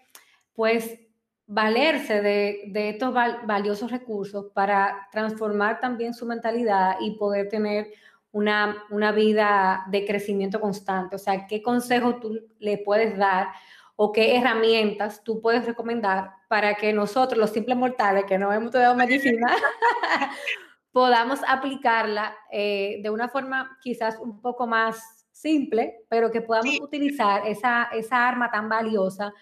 pues 0.52 1.07
valerse 1.48 2.20
de, 2.20 2.70
estos 2.90 3.12
valiosos 3.12 3.90
recursos 3.90 4.52
para 4.52 5.08
transformar 5.10 5.80
también 5.80 6.12
su 6.12 6.26
mentalidad 6.26 6.96
y 7.00 7.12
poder 7.12 7.48
tener 7.48 7.88
una, 8.32 8.84
una, 8.90 9.12
vida 9.12 9.84
de 9.88 10.04
crecimiento 10.04 10.60
constante. 10.60 11.16
O 11.16 11.18
sea, 11.18 11.46
¿qué 11.46 11.62
consejo 11.62 12.16
tú 12.16 12.38
le 12.58 12.76
puedes 12.76 13.16
dar 13.16 13.48
o 13.96 14.12
qué 14.12 14.36
herramientas 14.36 15.24
tú 15.24 15.40
puedes 15.40 15.64
recomendar 15.64 16.32
para 16.48 16.74
que 16.74 16.92
nosotros, 16.92 17.38
los 17.38 17.50
simples 17.50 17.78
mortales 17.78 18.26
que 18.26 18.38
no 18.38 18.52
hemos 18.52 18.66
estudiado 18.66 18.94
medicina, 18.94 19.50
podamos 20.92 21.40
aplicarla 21.48 22.36
eh, 22.52 23.00
de 23.02 23.08
una 23.08 23.30
forma 23.30 23.78
quizás 23.80 24.18
un 24.18 24.42
poco 24.42 24.66
más 24.66 25.26
simple, 25.32 26.04
pero 26.10 26.30
que 26.30 26.42
podamos 26.42 26.78
utilizar 26.80 27.46
esa, 27.46 27.84
esa 27.84 28.28
arma 28.28 28.50
tan 28.50 28.68
valiosa 28.68 29.32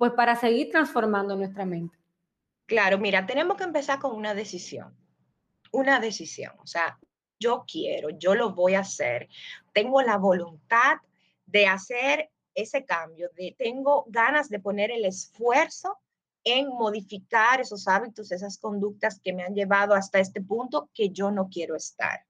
pues 0.00 0.12
para 0.12 0.34
seguir 0.34 0.70
transformando 0.70 1.36
nuestra 1.36 1.66
mente. 1.66 1.98
Claro, 2.64 2.96
mira, 2.96 3.26
tenemos 3.26 3.58
que 3.58 3.64
empezar 3.64 3.98
con 3.98 4.16
una 4.16 4.32
decisión, 4.32 4.96
una 5.72 6.00
decisión, 6.00 6.54
o 6.58 6.66
sea, 6.66 6.98
yo 7.38 7.66
quiero, 7.70 8.08
yo 8.08 8.34
lo 8.34 8.54
voy 8.54 8.76
a 8.76 8.80
hacer, 8.80 9.28
tengo 9.74 10.00
la 10.00 10.16
voluntad 10.16 10.96
de 11.44 11.66
hacer 11.66 12.30
ese 12.54 12.86
cambio, 12.86 13.28
de, 13.36 13.54
tengo 13.58 14.06
ganas 14.08 14.48
de 14.48 14.58
poner 14.58 14.90
el 14.90 15.04
esfuerzo 15.04 15.98
en 16.44 16.68
modificar 16.68 17.60
esos 17.60 17.86
hábitos, 17.86 18.32
esas 18.32 18.56
conductas 18.56 19.20
que 19.22 19.34
me 19.34 19.42
han 19.42 19.54
llevado 19.54 19.92
hasta 19.92 20.18
este 20.18 20.40
punto 20.40 20.88
que 20.94 21.10
yo 21.10 21.30
no 21.30 21.50
quiero 21.50 21.76
estar. 21.76 22.24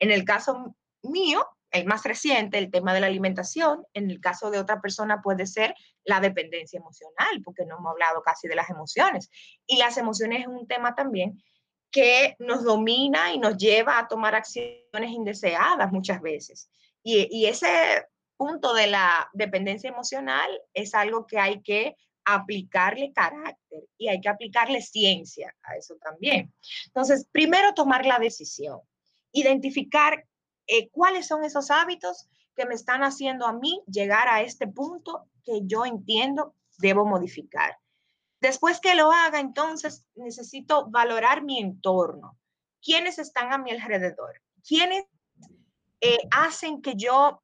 En 0.00 0.10
el 0.10 0.24
caso 0.24 0.74
mío, 1.04 1.46
el 1.74 1.86
más 1.86 2.04
reciente, 2.04 2.56
el 2.56 2.70
tema 2.70 2.94
de 2.94 3.00
la 3.00 3.08
alimentación. 3.08 3.84
En 3.94 4.08
el 4.08 4.20
caso 4.20 4.50
de 4.50 4.60
otra 4.60 4.80
persona 4.80 5.20
puede 5.20 5.44
ser 5.44 5.74
la 6.04 6.20
dependencia 6.20 6.78
emocional, 6.78 7.42
porque 7.44 7.66
no 7.66 7.76
hemos 7.76 7.90
hablado 7.90 8.22
casi 8.22 8.46
de 8.46 8.54
las 8.54 8.70
emociones. 8.70 9.28
Y 9.66 9.76
las 9.76 9.98
emociones 9.98 10.42
es 10.42 10.46
un 10.46 10.68
tema 10.68 10.94
también 10.94 11.42
que 11.90 12.36
nos 12.38 12.62
domina 12.62 13.32
y 13.32 13.38
nos 13.38 13.56
lleva 13.56 13.98
a 13.98 14.06
tomar 14.06 14.36
acciones 14.36 15.10
indeseadas 15.10 15.90
muchas 15.90 16.20
veces. 16.20 16.70
Y, 17.02 17.26
y 17.30 17.46
ese 17.46 18.06
punto 18.36 18.72
de 18.72 18.86
la 18.86 19.28
dependencia 19.32 19.90
emocional 19.90 20.48
es 20.74 20.94
algo 20.94 21.26
que 21.26 21.38
hay 21.38 21.60
que 21.60 21.96
aplicarle 22.24 23.12
carácter 23.12 23.82
y 23.98 24.08
hay 24.08 24.20
que 24.20 24.28
aplicarle 24.28 24.80
ciencia 24.80 25.52
a 25.64 25.76
eso 25.76 25.96
también. 26.00 26.54
Entonces, 26.86 27.26
primero 27.32 27.74
tomar 27.74 28.06
la 28.06 28.20
decisión, 28.20 28.80
identificar 29.32 30.24
eh, 30.66 30.90
cuáles 30.90 31.26
son 31.26 31.44
esos 31.44 31.70
hábitos 31.70 32.28
que 32.54 32.66
me 32.66 32.74
están 32.74 33.02
haciendo 33.02 33.46
a 33.46 33.52
mí 33.52 33.82
llegar 33.86 34.28
a 34.28 34.42
este 34.42 34.66
punto 34.66 35.28
que 35.44 35.60
yo 35.64 35.84
entiendo 35.84 36.54
debo 36.78 37.04
modificar. 37.04 37.78
Después 38.40 38.80
que 38.80 38.94
lo 38.94 39.10
haga, 39.10 39.40
entonces 39.40 40.04
necesito 40.14 40.86
valorar 40.90 41.42
mi 41.42 41.60
entorno. 41.60 42.38
¿Quiénes 42.82 43.18
están 43.18 43.52
a 43.52 43.58
mi 43.58 43.70
alrededor? 43.70 44.42
¿Quiénes 44.66 45.04
eh, 46.00 46.18
hacen 46.30 46.82
que 46.82 46.94
yo 46.94 47.42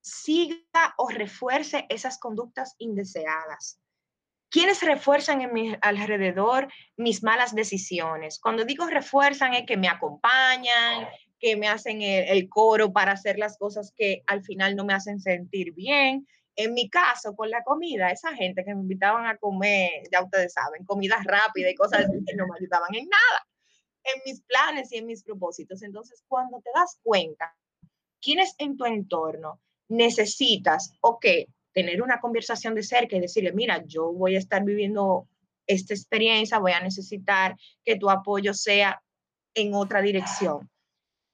siga 0.00 0.94
o 0.98 1.08
refuerce 1.08 1.86
esas 1.88 2.18
conductas 2.18 2.76
indeseadas? 2.78 3.80
¿Quiénes 4.48 4.80
refuerzan 4.82 5.40
en 5.40 5.52
mi 5.52 5.76
alrededor 5.80 6.68
mis 6.96 7.24
malas 7.24 7.54
decisiones? 7.54 8.38
Cuando 8.38 8.64
digo 8.64 8.86
refuerzan 8.86 9.54
es 9.54 9.66
que 9.66 9.76
me 9.76 9.88
acompañan, 9.88 11.08
que 11.38 11.56
me 11.56 11.68
hacen 11.68 12.02
el, 12.02 12.48
coro 12.48 12.92
para 12.92 13.12
hacer 13.12 13.38
las 13.38 13.58
cosas 13.58 13.92
que 13.96 14.22
al 14.26 14.42
final 14.42 14.74
no 14.76 14.84
me 14.84 14.94
hacen 14.94 15.20
sentir 15.20 15.72
bien. 15.74 16.26
En 16.56 16.72
mi 16.72 16.88
caso, 16.88 17.34
con 17.36 17.50
la 17.50 17.62
comida, 17.62 18.10
esa 18.10 18.34
gente 18.34 18.64
que 18.64 18.74
me 18.74 18.80
invitaban 18.80 19.26
a 19.26 19.36
comer, 19.36 19.90
ya 20.10 20.22
ustedes 20.22 20.54
saben, 20.54 20.84
comida 20.84 21.18
rápida 21.22 21.70
y 21.70 21.74
cosas 21.74 22.06
no 22.08 22.46
me 22.46 22.56
ayudaban 22.58 22.94
en 22.94 23.08
nada, 23.08 23.46
en 24.04 24.22
mis 24.24 24.40
planes 24.42 24.90
y 24.92 24.96
en 24.96 25.06
mis 25.06 25.22
propósitos. 25.22 25.82
Entonces, 25.82 26.24
cuando 26.26 26.60
te 26.62 26.70
das 26.74 26.98
cuenta, 27.02 27.54
quiénes 28.20 28.54
en 28.58 28.76
tu 28.76 28.86
entorno 28.86 29.60
necesitas, 29.88 30.92
o 31.00 31.18
que 31.20 31.46
tener 31.72 32.00
una 32.00 32.20
conversación 32.20 32.74
de 32.74 32.82
cerca 32.82 33.16
y 33.16 33.20
decirle, 33.20 33.52
mira, 33.52 33.84
yo 33.84 34.10
voy 34.10 34.34
a 34.34 34.38
estar 34.38 34.64
viviendo 34.64 35.28
esta 35.66 35.92
experiencia, 35.92 36.58
voy 36.58 36.72
a 36.72 36.80
necesitar 36.80 37.54
que 37.84 37.96
tu 37.96 38.08
apoyo 38.08 38.54
sea 38.54 39.02
en 39.54 39.74
otra 39.74 40.00
dirección 40.00 40.70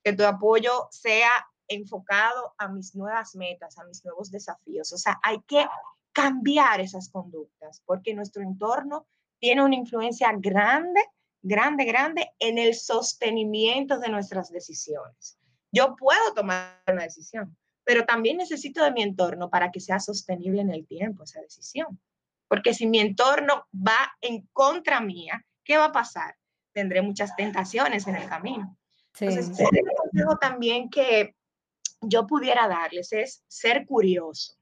que 0.03 0.12
tu 0.12 0.25
apoyo 0.25 0.88
sea 0.91 1.31
enfocado 1.69 2.55
a 2.59 2.69
mis 2.69 2.95
nuevas 2.95 3.35
metas, 3.35 3.79
a 3.79 3.85
mis 3.85 4.05
nuevos 4.05 4.31
desafíos. 4.31 4.93
O 4.93 4.99
sea, 4.99 5.19
hay 5.23 5.41
que 5.43 5.67
cambiar 6.12 6.81
esas 6.81 7.09
conductas 7.09 7.83
porque 7.87 8.15
nuestro 8.15 8.43
entorno 8.43 9.07
tiene 9.38 9.62
una 9.62 9.77
influencia 9.77 10.31
grande 10.37 11.01
grande, 11.43 11.85
grande 11.85 12.31
en 12.38 12.59
el 12.59 12.75
sostenimiento 12.75 13.99
de 13.99 14.09
nuestras 14.09 14.51
decisiones. 14.51 15.38
Yo 15.73 15.97
puedo 15.97 16.35
tomar 16.35 16.83
una 16.87 17.03
decisión, 17.03 17.57
pero 17.85 18.05
también 18.05 18.37
necesito 18.37 18.83
de 18.85 18.93
mi 18.93 19.03
entorno 19.03 19.51
para 19.51 19.71
que 19.71 19.81
sea 19.81 19.99
sostenible 19.99 20.61
en 20.61 20.71
el 20.71 20.87
tiempo 20.87 21.25
esa 21.25 21.41
decisión. 21.41 22.01
Porque 22.49 22.75
si 22.75 22.87
mi 22.87 23.01
entorno 23.01 23.67
va 23.75 24.15
en 24.21 24.47
contra 24.53 25.01
mía, 25.01 25.45
¿qué 25.65 25.79
va 25.79 25.87
a 25.87 25.93
pasar? 25.93 26.37
Tendré 26.73 27.03
muchas 27.03 27.35
tentaciones 27.35 28.07
en 28.07 28.17
el 28.17 28.29
camino. 28.29 28.77
Entonces, 29.20 29.59
el 29.61 29.85
consejo 29.96 30.37
también 30.38 30.88
que 30.88 31.35
yo 32.01 32.27
pudiera 32.27 32.68
darles 32.68 33.12
es 33.12 33.44
ser 33.46 33.87
curioso, 33.87 34.55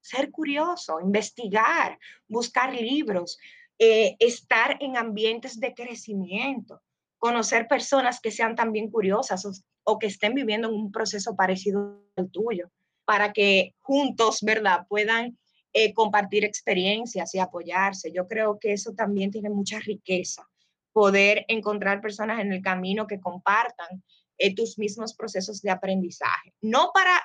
ser 0.00 0.30
curioso, 0.30 1.00
investigar, 1.00 1.98
buscar 2.28 2.74
libros, 2.74 3.38
eh, 3.78 4.16
estar 4.18 4.76
en 4.80 4.96
ambientes 4.96 5.58
de 5.58 5.74
crecimiento, 5.74 6.82
conocer 7.18 7.66
personas 7.66 8.20
que 8.20 8.30
sean 8.30 8.54
también 8.54 8.90
curiosas 8.90 9.64
o, 9.84 9.98
que 9.98 10.06
estén 10.08 10.34
viviendo 10.34 10.68
en 10.68 10.74
un 10.74 10.92
proceso 10.92 11.34
parecido 11.34 12.04
al 12.16 12.30
tuyo, 12.30 12.70
para 13.04 13.32
que 13.32 13.74
juntos, 13.80 14.40
¿verdad?, 14.42 14.86
puedan 14.88 15.38
eh, 15.72 15.92
compartir 15.94 16.44
experiencias 16.44 17.34
y 17.34 17.38
apoyarse. 17.38 18.12
Yo 18.12 18.28
creo 18.28 18.58
que 18.58 18.72
eso 18.72 18.92
también 18.92 19.30
tiene 19.30 19.50
mucha 19.50 19.80
riqueza, 19.80 20.46
poder 20.94 21.44
encontrar 21.48 22.00
personas 22.00 22.40
en 22.40 22.52
el 22.52 22.62
camino 22.62 23.06
que 23.06 23.20
compartan 23.20 24.02
eh, 24.38 24.54
tus 24.54 24.78
mismos 24.78 25.14
procesos 25.14 25.60
de 25.60 25.70
aprendizaje, 25.70 26.54
no 26.62 26.92
para 26.94 27.20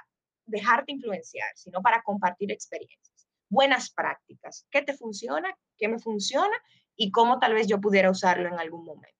dejarte 0.47 0.91
influenciar, 0.91 1.47
sino 1.55 1.81
para 1.81 2.01
compartir 2.01 2.51
experiencias, 2.51 3.27
buenas 3.47 3.91
prácticas, 3.91 4.65
qué 4.71 4.81
te 4.81 4.97
funciona, 4.97 5.55
qué 5.77 5.87
me 5.87 5.99
funciona 5.99 6.55
y 6.95 7.11
cómo 7.11 7.39
tal 7.39 7.53
vez 7.53 7.67
yo 7.67 7.79
pudiera 7.79 8.09
usarlo 8.09 8.49
en 8.49 8.59
algún 8.59 8.83
momento. 8.83 9.15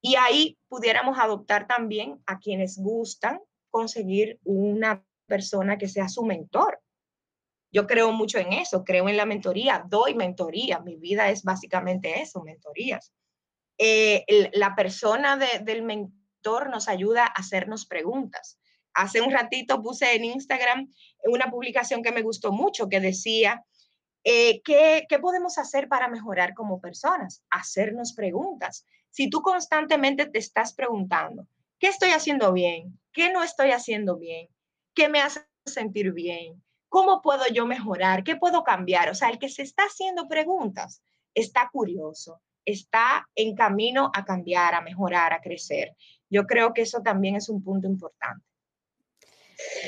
Y 0.00 0.16
ahí 0.16 0.58
pudiéramos 0.68 1.18
adoptar 1.18 1.66
también 1.66 2.22
a 2.24 2.38
quienes 2.38 2.78
gustan 2.78 3.38
conseguir 3.70 4.40
una 4.44 5.04
persona 5.26 5.76
que 5.76 5.88
sea 5.88 6.08
su 6.08 6.24
mentor. 6.24 6.80
Yo 7.70 7.86
creo 7.86 8.12
mucho 8.12 8.38
en 8.38 8.54
eso, 8.54 8.82
creo 8.82 9.10
en 9.10 9.18
la 9.18 9.26
mentoría, 9.26 9.84
doy 9.86 10.14
mentoría, 10.14 10.80
mi 10.80 10.96
vida 10.96 11.28
es 11.28 11.42
básicamente 11.42 12.22
eso, 12.22 12.42
mentorías. 12.42 13.12
Eh, 13.78 14.50
la 14.52 14.74
persona 14.74 15.36
del 15.36 15.82
mentor 15.82 16.68
nos 16.70 16.88
ayuda 16.88 17.24
a 17.24 17.40
hacernos 17.40 17.86
preguntas. 17.86 18.58
Hace 18.94 19.20
un 19.20 19.30
ratito 19.30 19.80
puse 19.80 20.16
en 20.16 20.24
Instagram 20.24 20.92
una 21.24 21.50
publicación 21.50 22.02
que 22.02 22.12
me 22.12 22.22
gustó 22.22 22.50
mucho 22.52 22.88
que 22.88 23.00
decía, 23.00 23.64
eh, 24.24 24.60
¿qué, 24.62 25.06
¿qué 25.08 25.18
podemos 25.20 25.58
hacer 25.58 25.88
para 25.88 26.08
mejorar 26.08 26.54
como 26.54 26.80
personas? 26.80 27.44
Hacernos 27.50 28.12
preguntas. 28.12 28.84
Si 29.10 29.30
tú 29.30 29.40
constantemente 29.42 30.26
te 30.26 30.38
estás 30.38 30.74
preguntando, 30.74 31.46
¿qué 31.78 31.88
estoy 31.88 32.10
haciendo 32.10 32.52
bien? 32.52 32.98
¿Qué 33.12 33.32
no 33.32 33.42
estoy 33.42 33.70
haciendo 33.70 34.18
bien? 34.18 34.48
¿Qué 34.94 35.08
me 35.08 35.20
hace 35.20 35.46
sentir 35.64 36.12
bien? 36.12 36.62
¿Cómo 36.88 37.22
puedo 37.22 37.46
yo 37.52 37.66
mejorar? 37.66 38.24
¿Qué 38.24 38.36
puedo 38.36 38.64
cambiar? 38.64 39.10
O 39.10 39.14
sea, 39.14 39.28
el 39.28 39.38
que 39.38 39.48
se 39.48 39.62
está 39.62 39.84
haciendo 39.84 40.26
preguntas 40.26 41.02
está 41.34 41.68
curioso, 41.72 42.40
está 42.72 43.26
en 43.34 43.54
camino 43.54 44.10
a 44.14 44.24
cambiar, 44.24 44.74
a 44.74 44.80
mejorar, 44.80 45.32
a 45.32 45.40
crecer. 45.40 45.94
Yo 46.28 46.46
creo 46.46 46.72
que 46.74 46.82
eso 46.82 47.00
también 47.02 47.36
es 47.36 47.48
un 47.48 47.62
punto 47.62 47.86
importante. 47.86 48.44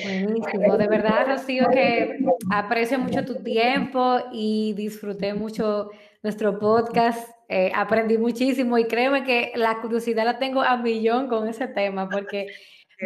Buenísimo, 0.02 0.76
de 0.76 0.88
verdad, 0.88 1.26
Rocío, 1.28 1.68
que 1.70 2.18
aprecio 2.50 2.98
mucho 2.98 3.24
tu 3.24 3.42
tiempo 3.42 4.18
y 4.32 4.72
disfruté 4.72 5.32
mucho 5.34 5.90
nuestro 6.22 6.58
podcast. 6.58 7.30
Eh, 7.48 7.70
aprendí 7.74 8.18
muchísimo 8.18 8.78
y 8.78 8.86
créeme 8.86 9.22
que 9.24 9.52
la 9.54 9.80
curiosidad 9.80 10.24
la 10.24 10.38
tengo 10.38 10.62
a 10.62 10.76
millón 10.76 11.28
con 11.28 11.46
ese 11.48 11.68
tema 11.68 12.08
porque 12.08 12.46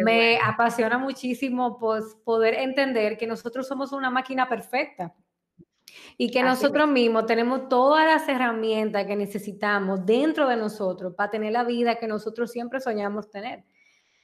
me 0.03 0.39
apasiona 0.39 0.97
muchísimo 0.97 1.77
pues, 1.77 2.03
poder 2.23 2.55
entender 2.55 3.17
que 3.17 3.27
nosotros 3.27 3.67
somos 3.67 3.91
una 3.91 4.09
máquina 4.09 4.49
perfecta 4.49 5.13
y 6.17 6.31
que 6.31 6.43
nosotros 6.43 6.87
mismos 6.87 7.25
tenemos 7.25 7.67
todas 7.69 8.05
las 8.05 8.27
herramientas 8.27 9.05
que 9.05 9.15
necesitamos 9.15 10.05
dentro 10.05 10.47
de 10.47 10.55
nosotros 10.55 11.13
para 11.15 11.31
tener 11.31 11.51
la 11.51 11.63
vida 11.63 11.95
que 11.95 12.07
nosotros 12.07 12.51
siempre 12.51 12.79
soñamos 12.79 13.29
tener. 13.29 13.63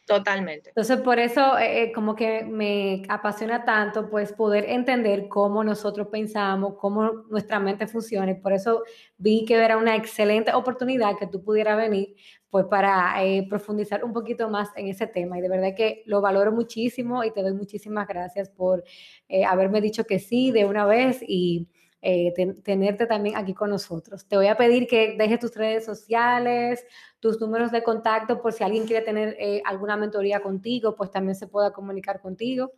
Totalmente. 0.05 0.69
Entonces, 0.69 0.97
por 0.97 1.19
eso 1.19 1.57
eh, 1.57 1.83
eh, 1.83 1.91
como 1.93 2.15
que 2.15 2.43
me 2.43 3.03
apasiona 3.07 3.63
tanto, 3.63 4.09
pues, 4.09 4.33
poder 4.33 4.65
entender 4.67 5.27
cómo 5.29 5.63
nosotros 5.63 6.07
pensamos, 6.07 6.73
cómo 6.79 7.23
nuestra 7.29 7.59
mente 7.59 7.87
funciona. 7.87 8.31
Y 8.31 8.35
por 8.35 8.51
eso 8.51 8.83
vi 9.17 9.45
que 9.45 9.55
era 9.55 9.77
una 9.77 9.95
excelente 9.95 10.53
oportunidad 10.53 11.17
que 11.17 11.27
tú 11.27 11.43
pudieras 11.43 11.77
venir, 11.77 12.15
pues, 12.51 12.65
para 12.65 13.25
eh, 13.25 13.47
profundizar 13.49 14.03
un 14.03 14.13
poquito 14.13 14.49
más 14.49 14.69
en 14.75 14.87
ese 14.87 15.07
tema. 15.07 15.39
Y 15.39 15.41
de 15.41 15.49
verdad 15.49 15.73
que 15.75 16.03
lo 16.05 16.21
valoro 16.21 16.51
muchísimo 16.51 17.23
y 17.23 17.31
te 17.31 17.41
doy 17.41 17.53
muchísimas 17.53 18.07
gracias 18.07 18.49
por 18.49 18.83
haberme 19.47 19.81
dicho 19.81 20.03
que 20.03 20.19
sí 20.19 20.51
de 20.51 20.65
una 20.65 20.85
vez 20.85 21.23
y 21.27 21.67
eh, 22.03 22.33
tenerte 22.63 23.05
también 23.05 23.37
aquí 23.37 23.53
con 23.53 23.69
nosotros. 23.69 24.25
Te 24.27 24.35
voy 24.35 24.47
a 24.47 24.57
pedir 24.57 24.87
que 24.87 25.15
dejes 25.19 25.39
tus 25.39 25.55
redes 25.55 25.85
sociales, 25.85 26.83
tus 27.19 27.39
números 27.39 27.71
de 27.71 27.83
contacto, 27.83 28.41
por 28.41 28.53
si 28.53 28.63
alguien 28.63 28.87
quiere 28.87 29.05
tener 29.05 29.35
eh, 29.39 29.61
alguna 29.65 29.97
mentoría 29.97 30.41
contigo, 30.41 30.95
pues 30.95 31.11
también 31.11 31.35
se 31.35 31.45
pueda 31.45 31.71
comunicar 31.71 32.19
contigo. 32.19 32.71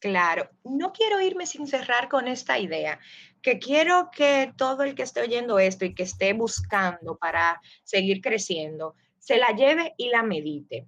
Claro, 0.00 0.48
no 0.62 0.92
quiero 0.92 1.20
irme 1.20 1.44
sin 1.44 1.66
cerrar 1.66 2.08
con 2.08 2.28
esta 2.28 2.58
idea, 2.58 3.00
que 3.42 3.58
quiero 3.58 4.10
que 4.14 4.52
todo 4.56 4.84
el 4.84 4.94
que 4.94 5.02
esté 5.02 5.22
oyendo 5.22 5.58
esto 5.58 5.84
y 5.84 5.94
que 5.94 6.04
esté 6.04 6.32
buscando 6.34 7.16
para 7.16 7.60
seguir 7.82 8.20
creciendo, 8.20 8.94
se 9.18 9.38
la 9.38 9.48
lleve 9.48 9.94
y 9.96 10.10
la 10.10 10.22
medite. 10.22 10.86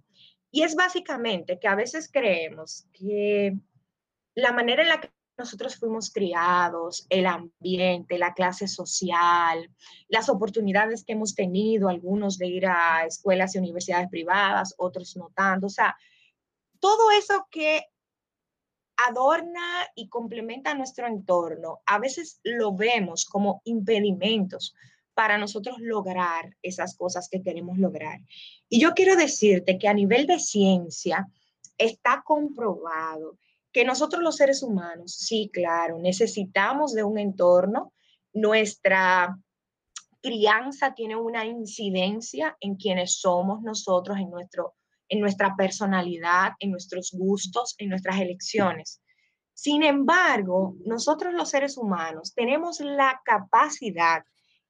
Y 0.52 0.62
es 0.62 0.76
básicamente 0.76 1.58
que 1.58 1.66
a 1.66 1.74
veces 1.74 2.08
creemos 2.12 2.86
que 2.92 3.56
la 4.34 4.52
manera 4.52 4.82
en 4.82 4.88
la 4.88 5.00
que 5.00 5.10
nosotros 5.36 5.76
fuimos 5.76 6.12
criados, 6.12 7.06
el 7.08 7.26
ambiente, 7.26 8.18
la 8.18 8.34
clase 8.34 8.68
social, 8.68 9.70
las 10.08 10.28
oportunidades 10.28 11.04
que 11.04 11.14
hemos 11.14 11.34
tenido, 11.34 11.88
algunos 11.88 12.38
de 12.38 12.46
ir 12.46 12.66
a 12.66 13.06
escuelas 13.06 13.54
y 13.54 13.58
universidades 13.58 14.08
privadas, 14.08 14.74
otros 14.76 15.16
no 15.16 15.32
tanto. 15.34 15.66
O 15.66 15.70
sea, 15.70 15.96
todo 16.78 17.10
eso 17.10 17.46
que 17.50 17.86
adorna 19.10 19.86
y 19.94 20.08
complementa 20.08 20.74
nuestro 20.74 21.06
entorno, 21.06 21.80
a 21.86 21.98
veces 21.98 22.40
lo 22.42 22.74
vemos 22.74 23.24
como 23.24 23.60
impedimentos 23.64 24.74
para 25.14 25.38
nosotros 25.38 25.76
lograr 25.80 26.56
esas 26.62 26.96
cosas 26.96 27.28
que 27.28 27.42
queremos 27.42 27.78
lograr. 27.78 28.20
Y 28.68 28.80
yo 28.80 28.94
quiero 28.94 29.16
decirte 29.16 29.78
que 29.78 29.88
a 29.88 29.94
nivel 29.94 30.26
de 30.26 30.38
ciencia 30.38 31.28
está 31.76 32.22
comprobado 32.24 33.36
que 33.72 33.84
nosotros 33.84 34.22
los 34.22 34.36
seres 34.36 34.62
humanos, 34.62 35.14
sí, 35.14 35.50
claro, 35.52 35.98
necesitamos 35.98 36.92
de 36.92 37.04
un 37.04 37.18
entorno. 37.18 37.92
Nuestra 38.32 39.38
crianza 40.20 40.94
tiene 40.94 41.16
una 41.16 41.44
incidencia 41.44 42.56
en 42.60 42.76
quienes 42.76 43.20
somos 43.20 43.62
nosotros, 43.62 44.18
en, 44.18 44.30
nuestro, 44.30 44.74
en 45.10 45.20
nuestra 45.20 45.54
personalidad, 45.56 46.52
en 46.60 46.70
nuestros 46.70 47.10
gustos, 47.12 47.74
en 47.76 47.90
nuestras 47.90 48.18
elecciones. 48.20 49.02
Sin 49.52 49.82
embargo, 49.82 50.76
nosotros 50.86 51.34
los 51.34 51.50
seres 51.50 51.76
humanos 51.76 52.32
tenemos 52.34 52.80
la 52.80 53.20
capacidad 53.24 54.24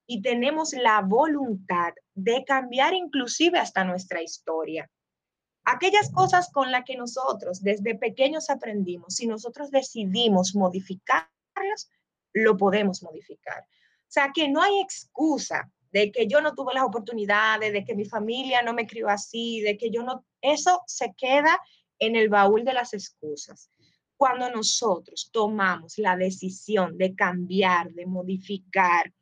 y 0.07 0.23
tenemos 0.23 0.73
la 0.73 1.03
voluntad 1.03 1.93
de 2.15 2.45
cambiar 2.45 2.95
inclusive 2.95 3.61
hasta 3.61 3.85
nuestra 3.85 4.23
historia. 4.23 4.91
Aquellas 5.65 6.11
cosas 6.11 6.51
con 6.53 6.73
las 6.73 6.85
que 6.85 6.97
nosotros 6.97 7.63
desde 7.63 7.95
pequeños 7.95 8.51
aprendimos, 8.51 9.15
si 9.15 9.29
nosotros 9.29 9.71
decidimos 9.71 10.57
modificarlas, 10.57 11.91
lo 12.33 12.57
podemos 12.57 13.03
modificar. 13.03 13.61
O 13.61 14.13
sea, 14.13 14.33
que 14.35 14.49
no 14.49 14.63
hay 14.63 14.81
excusa 14.81 15.71
de 15.93 16.11
que 16.11 16.27
yo 16.27 16.41
no 16.41 16.55
tuve 16.55 16.75
las 16.75 16.85
oportunidades, 16.85 17.73
de 17.73 17.85
que 17.85 17.95
mi 17.95 18.05
familia 18.05 18.63
no 18.63 18.73
me 18.75 18.87
crió 18.87 19.09
así, 19.09 19.61
de 19.61 19.77
que 19.77 19.91
yo 19.91 20.03
no... 20.03 20.25
Eso 20.43 20.83
se 20.87 21.15
queda 21.17 21.61
en 21.99 22.17
el 22.17 22.29
baúl 22.29 22.65
de 22.65 22.75
las 22.75 22.95
excusas. 22.95 23.71
Cuando 24.17 24.51
nosotros 24.51 25.31
tomamos 25.33 25.99
la 25.99 26.17
decisión 26.17 26.99
de 26.99 27.15
cambiar, 27.15 27.91
de 27.93 28.07
modificar, 28.07 29.13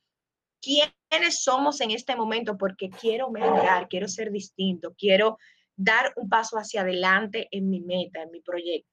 quiénes 0.60 1.42
somos 1.42 1.80
en 1.80 1.92
este 1.92 2.16
momento, 2.16 2.56
porque 2.56 2.90
quiero 2.90 3.30
mejorar, 3.30 3.88
quiero 3.88 4.08
ser 4.08 4.30
distinto, 4.32 4.94
quiero 4.98 5.38
dar 5.76 6.12
un 6.16 6.28
paso 6.28 6.56
hacia 6.56 6.80
adelante 6.80 7.48
en 7.52 7.70
mi 7.70 7.80
meta, 7.80 8.22
en 8.22 8.32
mi 8.32 8.40
proyecto. 8.40 8.90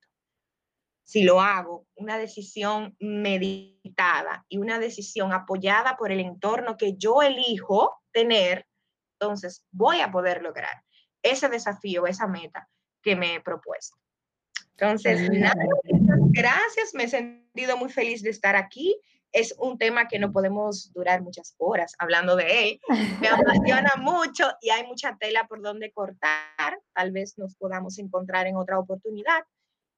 Si 1.03 1.23
lo 1.23 1.41
hago, 1.41 1.86
una 1.95 2.17
decisión 2.17 2.95
meditada 2.99 4.45
y 4.49 4.57
una 4.57 4.80
decisión 4.80 5.34
apoyada 5.34 5.97
por 5.97 6.11
el 6.11 6.19
entorno 6.19 6.78
que 6.78 6.95
yo 6.97 7.21
elijo 7.21 8.01
tener, 8.11 8.67
entonces 9.19 9.65
voy 9.71 10.01
a 10.01 10.11
poder 10.11 10.41
lograr 10.41 10.84
ese 11.32 11.49
desafío, 11.49 12.07
esa 12.07 12.28
meta 12.28 12.69
que 13.01 13.15
me 13.15 13.36
he 13.36 13.41
propuesto. 13.41 13.97
Entonces, 14.78 15.30
nada, 15.32 15.63
gracias, 16.32 16.93
me 16.93 17.05
he 17.05 17.07
sentido 17.07 17.78
muy 17.78 17.89
feliz 17.89 18.21
de 18.21 18.30
estar 18.30 18.55
aquí. 18.55 18.99
es 19.32 19.53
un 19.57 19.78
tema 19.78 20.07
que 20.07 20.17
no 20.17 20.32
podemos 20.32 20.93
durar 20.93 21.21
muchas 21.21 21.55
horas 21.57 21.93
hablando 21.99 22.36
de 22.38 22.69
él. 22.69 22.80
Me 23.19 23.28
apasiona 23.84 23.91
mucho 23.97 24.49
y 24.61 24.69
hay 24.69 24.86
mucha 24.88 25.17
tela 25.17 25.45
por 25.47 25.61
donde 25.61 25.91
cortar. 25.91 26.80
Tal 26.93 27.11
vez 27.11 27.38
nos 27.38 27.55
podamos 27.55 27.99
encontrar 27.99 28.47
en 28.47 28.55
otra 28.55 28.80
oportunidad. 28.80 29.43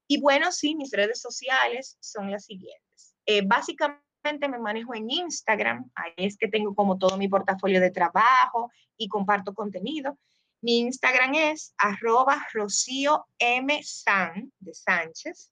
Y 0.07 0.21
bueno, 0.21 0.51
sí, 0.51 0.75
mis 0.75 0.91
redes 0.91 1.21
sociales 1.21 1.97
son 1.99 2.31
las 2.31 2.45
siguientes. 2.45 3.15
Eh, 3.25 3.41
básicamente 3.45 4.47
me 4.49 4.57
manejo 4.57 4.95
en 4.95 5.09
Instagram. 5.09 5.89
Ahí 5.95 6.13
es 6.17 6.37
que 6.37 6.47
tengo 6.47 6.73
como 6.73 6.97
todo 6.97 7.17
mi 7.17 7.27
portafolio 7.27 7.79
de 7.79 7.91
trabajo 7.91 8.71
y 8.97 9.07
comparto 9.07 9.53
contenido. 9.53 10.17
Mi 10.61 10.79
Instagram 10.79 11.35
es 11.35 11.73
arroba 11.77 12.45
Rocío 12.51 13.25
M. 13.37 13.79
San 13.83 14.51
de 14.59 14.73
Sánchez. 14.73 15.51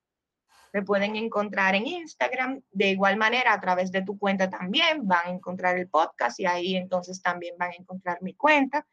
Me 0.74 0.82
pueden 0.82 1.16
encontrar 1.16 1.76
en 1.76 1.88
Instagram. 1.88 2.62
De 2.72 2.90
igual 2.90 3.16
manera, 3.16 3.54
a 3.54 3.62
través 3.62 3.92
de 3.92 4.02
tu 4.02 4.18
cuenta 4.18 4.50
también 4.50 5.08
van 5.08 5.28
a 5.28 5.30
encontrar 5.30 5.78
el 5.78 5.88
podcast 5.88 6.40
y 6.40 6.46
ahí 6.46 6.76
entonces 6.76 7.22
también 7.22 7.56
van 7.58 7.72
a 7.72 7.76
encontrar 7.76 8.22
mi 8.22 8.34
cuenta. 8.34 8.86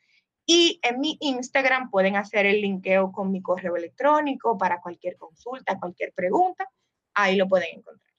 Y 0.44 0.78
en 0.82 1.00
mi 1.00 1.16
Instagram 1.20 1.90
pueden 1.90 2.16
hacer 2.16 2.46
el 2.46 2.60
linkeo 2.60 3.10
con 3.10 3.32
mi 3.32 3.40
correo 3.40 3.76
electrónico 3.76 4.58
para 4.58 4.80
cualquier 4.80 5.16
consulta, 5.16 5.78
cualquier 5.78 6.12
pregunta. 6.12 6.68
Ahí 7.14 7.36
lo 7.36 7.48
pueden 7.48 7.78
encontrar. 7.78 8.12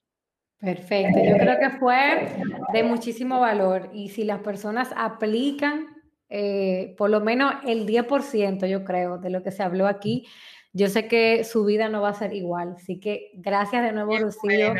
Perfecto, 0.58 1.18
yo 1.22 1.36
creo 1.36 1.58
que 1.58 1.70
fue 1.78 2.36
de 2.72 2.82
muchísimo 2.82 3.40
valor 3.40 3.90
y 3.92 4.08
si 4.08 4.24
las 4.24 4.40
personas 4.40 4.92
aplican 4.96 5.93
eh, 6.28 6.94
por 6.96 7.10
lo 7.10 7.20
menos 7.20 7.54
el 7.66 7.86
10%, 7.86 8.66
yo 8.66 8.84
creo, 8.84 9.18
de 9.18 9.30
lo 9.30 9.42
que 9.42 9.50
se 9.50 9.62
habló 9.62 9.86
aquí, 9.86 10.26
yo 10.72 10.88
sé 10.88 11.06
que 11.06 11.44
su 11.44 11.64
vida 11.64 11.88
no 11.88 12.02
va 12.02 12.10
a 12.10 12.14
ser 12.14 12.34
igual. 12.34 12.74
Así 12.76 12.98
que 12.98 13.30
gracias 13.34 13.82
de 13.84 13.92
nuevo, 13.92 14.18
Rocío, 14.18 14.74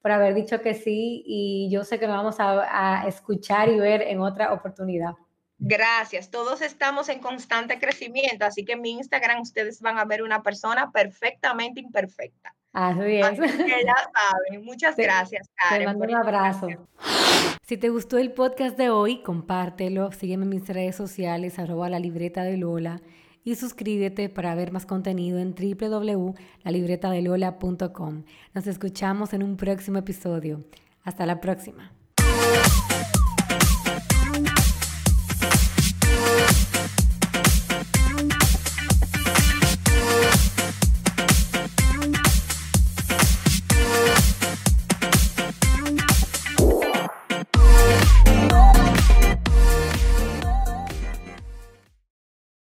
por 0.00 0.12
haber 0.12 0.34
dicho 0.34 0.60
que 0.60 0.74
sí 0.74 1.22
y 1.26 1.68
yo 1.70 1.84
sé 1.84 1.98
que 1.98 2.06
nos 2.06 2.16
vamos 2.16 2.36
a, 2.38 3.04
escuchar 3.06 3.68
y 3.68 3.78
ver 3.78 4.02
en 4.02 4.20
otra 4.20 4.52
oportunidad. 4.52 5.14
Gracias. 5.58 6.30
Todos 6.30 6.60
estamos 6.60 7.08
en 7.08 7.20
constante 7.20 7.78
crecimiento, 7.78 8.44
así 8.44 8.64
que 8.64 8.72
en 8.72 8.80
mi 8.80 8.90
Instagram 8.92 9.42
ustedes 9.42 9.80
van 9.80 9.98
a 9.98 10.04
ver 10.04 10.22
una 10.22 10.42
persona 10.42 10.90
perfectamente 10.90 11.80
imperfecta. 11.80 12.54
Así 12.72 13.16
es. 13.16 13.24
Así 13.24 13.40
que 13.40 13.84
ya 13.84 13.96
saben. 13.96 14.64
Muchas 14.64 14.96
gracias, 14.96 15.48
Karen. 15.56 15.80
Te 15.80 15.86
mando 15.86 16.04
un 16.04 16.14
abrazo. 16.14 16.68
Si 17.64 17.76
te 17.76 17.90
gustó 17.90 18.18
el 18.18 18.32
podcast 18.32 18.76
de 18.76 18.90
hoy, 18.90 19.22
compártelo. 19.22 20.12
Sígueme 20.12 20.44
en 20.44 20.50
mis 20.50 20.68
redes 20.68 20.96
sociales, 20.96 21.58
arroba 21.58 21.88
la 21.88 21.98
libreta 21.98 22.42
de 22.42 22.56
Lola 22.56 23.00
y 23.44 23.56
suscríbete 23.56 24.28
para 24.28 24.54
ver 24.54 24.70
más 24.72 24.86
contenido 24.86 25.38
en 25.38 25.54
www.lalibretadelola.com. 25.54 28.24
Nos 28.54 28.66
escuchamos 28.66 29.32
en 29.32 29.42
un 29.42 29.56
próximo 29.56 29.96
episodio. 29.98 30.62
Hasta 31.02 31.26
la 31.26 31.40
próxima. 31.40 31.92